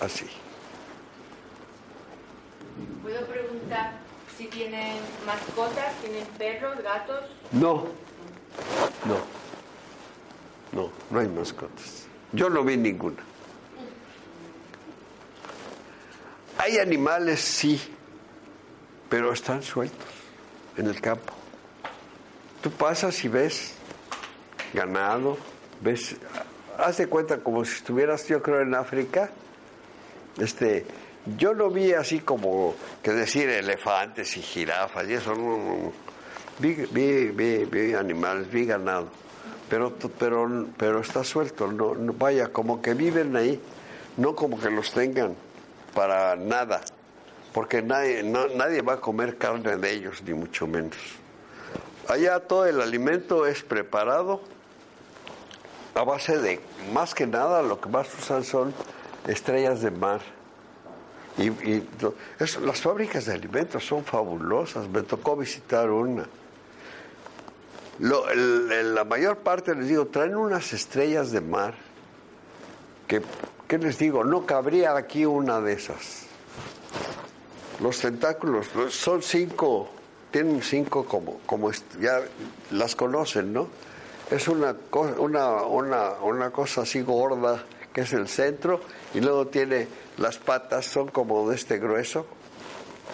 así. 0.00 0.26
¿Puedo 3.02 3.26
preguntar 3.26 4.06
si 4.36 4.46
tienen 4.48 4.98
mascotas, 5.24 5.94
tienen 6.02 6.26
perros, 6.36 6.82
gatos. 6.82 7.24
No, 7.52 7.86
no, 9.04 9.16
no, 10.72 10.90
no 11.10 11.18
hay 11.18 11.28
mascotas. 11.28 12.06
Yo 12.32 12.50
no 12.50 12.62
vi 12.62 12.76
ninguna. 12.76 13.22
Hay 16.58 16.78
animales, 16.78 17.40
sí, 17.40 17.80
pero 19.10 19.32
están 19.32 19.62
sueltos 19.62 20.08
en 20.76 20.86
el 20.86 21.00
campo. 21.00 21.32
tú 22.62 22.70
pasas 22.70 23.24
y 23.24 23.28
ves 23.28 23.74
ganado, 24.72 25.36
ves, 25.80 26.16
haz 26.78 26.96
de 26.96 27.06
cuenta 27.06 27.38
como 27.38 27.64
si 27.64 27.74
estuvieras, 27.74 28.26
yo 28.26 28.42
creo, 28.42 28.62
en 28.62 28.74
África. 28.74 29.30
Este, 30.38 30.86
yo 31.36 31.54
no 31.54 31.70
vi 31.70 31.92
así 31.92 32.20
como 32.20 32.74
que 33.02 33.12
decir 33.12 33.48
elefantes 33.48 34.36
y 34.36 34.42
jirafas 34.42 35.06
y 35.08 35.14
eso, 35.14 35.34
no, 35.34 35.58
no. 35.58 35.92
Vi, 36.58 36.72
vi, 36.90 37.26
vi, 37.26 37.64
vi 37.66 37.92
animales, 37.92 38.50
vi 38.50 38.64
ganado, 38.64 39.08
pero, 39.68 39.94
pero, 40.18 40.66
pero 40.78 41.00
está 41.00 41.22
suelto, 41.22 41.70
no, 41.70 41.94
no, 41.94 42.14
vaya, 42.14 42.48
como 42.48 42.80
que 42.80 42.94
viven 42.94 43.36
ahí, 43.36 43.60
no 44.16 44.34
como 44.34 44.58
que 44.58 44.70
los 44.70 44.90
tengan 44.92 45.36
para 45.96 46.36
nada, 46.36 46.82
porque 47.54 47.80
nadie, 47.80 48.22
no, 48.22 48.48
nadie 48.48 48.82
va 48.82 48.92
a 48.92 49.00
comer 49.00 49.38
carne 49.38 49.78
de 49.78 49.90
ellos, 49.90 50.22
ni 50.22 50.34
mucho 50.34 50.66
menos. 50.66 50.96
Allá 52.06 52.38
todo 52.38 52.66
el 52.66 52.82
alimento 52.82 53.46
es 53.46 53.62
preparado 53.62 54.42
a 55.94 56.04
base 56.04 56.38
de, 56.38 56.60
más 56.92 57.14
que 57.14 57.26
nada, 57.26 57.62
lo 57.62 57.80
que 57.80 57.88
más 57.88 58.06
usan 58.18 58.44
son 58.44 58.74
estrellas 59.26 59.80
de 59.80 59.90
mar. 59.90 60.20
Y, 61.38 61.82
las 62.60 62.80
fábricas 62.80 63.24
de 63.24 63.32
alimentos 63.32 63.84
son 63.84 64.04
fabulosas. 64.04 64.88
Me 64.88 65.02
tocó 65.02 65.36
visitar 65.36 65.90
una. 65.90 66.26
La 67.98 69.04
mayor 69.04 69.38
parte, 69.38 69.74
les 69.74 69.88
digo, 69.88 70.06
traen 70.06 70.36
unas 70.36 70.74
estrellas 70.74 71.32
de 71.32 71.40
mar 71.40 71.74
que, 73.06 73.22
¿qué 73.68 73.78
les 73.78 73.98
digo? 73.98 74.24
No 74.24 74.46
cabría 74.46 74.96
aquí 74.96 75.24
una 75.24 75.60
de 75.60 75.74
esas. 75.74 76.26
Los 77.80 77.98
tentáculos 78.00 78.68
son 78.90 79.22
cinco, 79.22 79.90
tienen 80.30 80.62
cinco 80.62 81.04
como, 81.04 81.40
como 81.46 81.70
ya 82.00 82.20
las 82.70 82.96
conocen, 82.96 83.52
¿no? 83.52 83.68
Es 84.30 84.48
una, 84.48 84.74
una, 85.18 85.62
una, 85.62 86.10
una 86.22 86.50
cosa 86.50 86.82
así 86.82 87.02
gorda 87.02 87.64
que 87.92 88.02
es 88.02 88.12
el 88.12 88.28
centro 88.28 88.80
y 89.14 89.20
luego 89.20 89.46
tiene 89.46 89.88
las 90.18 90.38
patas, 90.38 90.86
son 90.86 91.08
como 91.08 91.48
de 91.48 91.56
este 91.56 91.78
grueso, 91.78 92.26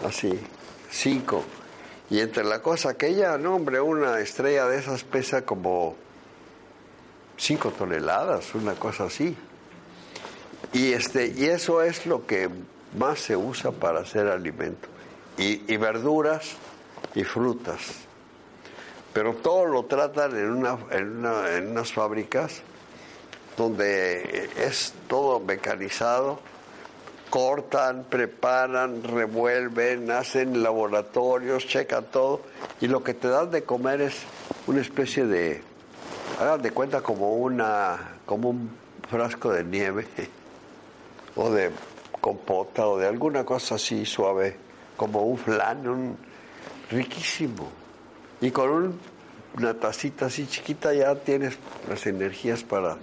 así, 0.05 0.33
cinco. 0.91 1.45
Y 2.11 2.21
entre 2.21 2.45
la 2.45 2.61
cosa 2.63 2.91
aquella, 2.91 3.39
no 3.39 3.57
hombre, 3.57 3.81
una 3.81 4.21
estrella 4.21 4.67
de 4.67 4.79
esas 4.79 5.05
pesa 5.05 5.43
como 5.43 5.97
cinco 7.37 7.71
toneladas, 7.71 8.55
una 8.55 8.75
cosa 8.75 9.05
así. 9.05 9.37
Y 10.73 10.93
este, 10.93 11.27
y 11.37 11.45
eso 11.45 11.83
es 11.83 12.07
lo 12.07 12.27
que 12.27 12.49
más 12.99 13.21
se 13.21 13.37
usa 13.37 13.73
para 13.73 14.01
hacer 14.01 14.27
alimento. 14.29 14.89
Y, 15.37 15.77
verduras 15.77 16.57
y 17.15 17.25
frutas. 17.25 17.81
Pero 19.13 19.35
todo 19.35 19.67
lo 19.67 19.85
tratan 19.85 20.37
en, 20.37 20.51
una, 20.51 20.79
en, 20.91 21.19
una, 21.19 21.43
unas 21.69 21.93
fábricas 21.93 22.63
donde 23.57 24.51
es 24.57 24.95
todo 25.09 25.41
mecanizado, 25.41 26.39
cortan, 27.29 28.05
preparan, 28.09 29.03
revuelven, 29.03 30.11
hacen 30.11 30.63
laboratorios, 30.63 31.67
checan 31.67 32.05
todo 32.11 32.43
y 32.81 32.89
lo 32.89 33.03
que 33.03 33.15
te 33.15 33.29
dan 33.29 33.51
de 33.51 33.65
comer 33.65 34.03
es 34.03 34.23
una 34.67 34.81
especie 34.81 35.27
de, 35.27 35.63
hagan 36.41 36.63
de 36.63 36.71
cuenta 36.71 37.01
como 37.01 37.35
una, 37.35 38.19
como 38.27 38.51
un 38.51 38.71
frasco 39.11 39.51
de 39.51 39.65
nieve 39.65 40.07
o 41.37 41.51
de 41.51 41.71
compota 42.21 42.87
o 42.87 42.99
de 42.99 43.07
alguna 43.07 43.45
cosa 43.45 43.77
así 43.77 44.07
suave, 44.07 44.57
como 44.97 45.23
un 45.23 45.39
flan, 45.39 46.17
riquísimo. 46.91 47.71
Y 48.41 48.51
con 48.51 48.71
un, 48.71 49.01
una 49.57 49.75
tacita 49.75 50.27
así 50.27 50.47
chiquita 50.47 50.93
ya 50.93 51.15
tienes 51.15 51.59
las 51.89 52.07
energías 52.07 52.63
para 52.63 52.97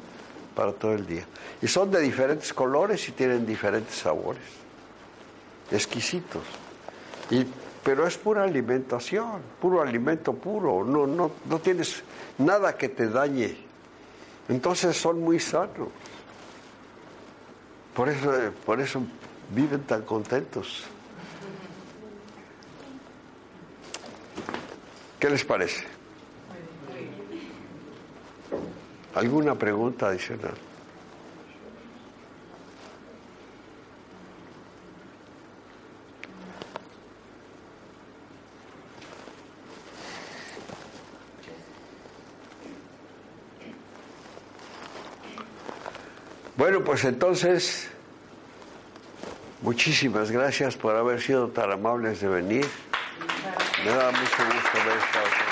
para 0.60 0.74
todo 0.74 0.94
el 0.94 1.06
día. 1.08 1.24
Y 1.62 1.70
son 1.70 1.90
de 1.90 2.02
diferentes 2.02 2.54
colores 2.54 3.08
y 3.08 3.14
tienen 3.14 3.46
diferentes 3.46 3.96
sabores, 3.96 4.44
exquisitos. 5.72 6.44
Y, 7.32 7.46
pero 7.82 8.06
es 8.06 8.18
pura 8.18 8.44
alimentación, 8.44 9.42
puro 9.62 9.82
alimento 9.82 10.34
puro, 10.34 10.84
no, 10.84 11.08
no, 11.08 11.32
no 11.46 11.60
tienes 11.60 12.04
nada 12.40 12.76
que 12.76 12.90
te 12.90 13.08
dañe. 13.08 13.56
Entonces 14.50 14.98
son 14.98 15.22
muy 15.22 15.40
sanos. 15.40 15.88
Por 17.94 18.08
eso, 18.10 18.32
por 18.66 18.80
eso 18.80 19.02
viven 19.52 19.84
tan 19.84 20.04
contentos. 20.04 20.86
¿Qué 25.20 25.30
les 25.30 25.44
parece? 25.44 25.84
¿Alguna 29.16 29.56
pregunta 29.56 30.08
adicional? 30.08 30.54
Bueno, 46.56 46.79
pues 46.90 47.06
entonces, 47.06 47.88
muchísimas 49.62 50.32
gracias 50.32 50.76
por 50.76 50.96
haber 50.96 51.22
sido 51.22 51.50
tan 51.50 51.72
amables 51.72 52.20
de 52.20 52.28
venir. 52.28 52.68
Me 53.86 53.92
da 53.92 54.10
mucho 54.10 54.44
gusto 54.44 54.80
ver 54.88 54.98
esta 54.98 55.49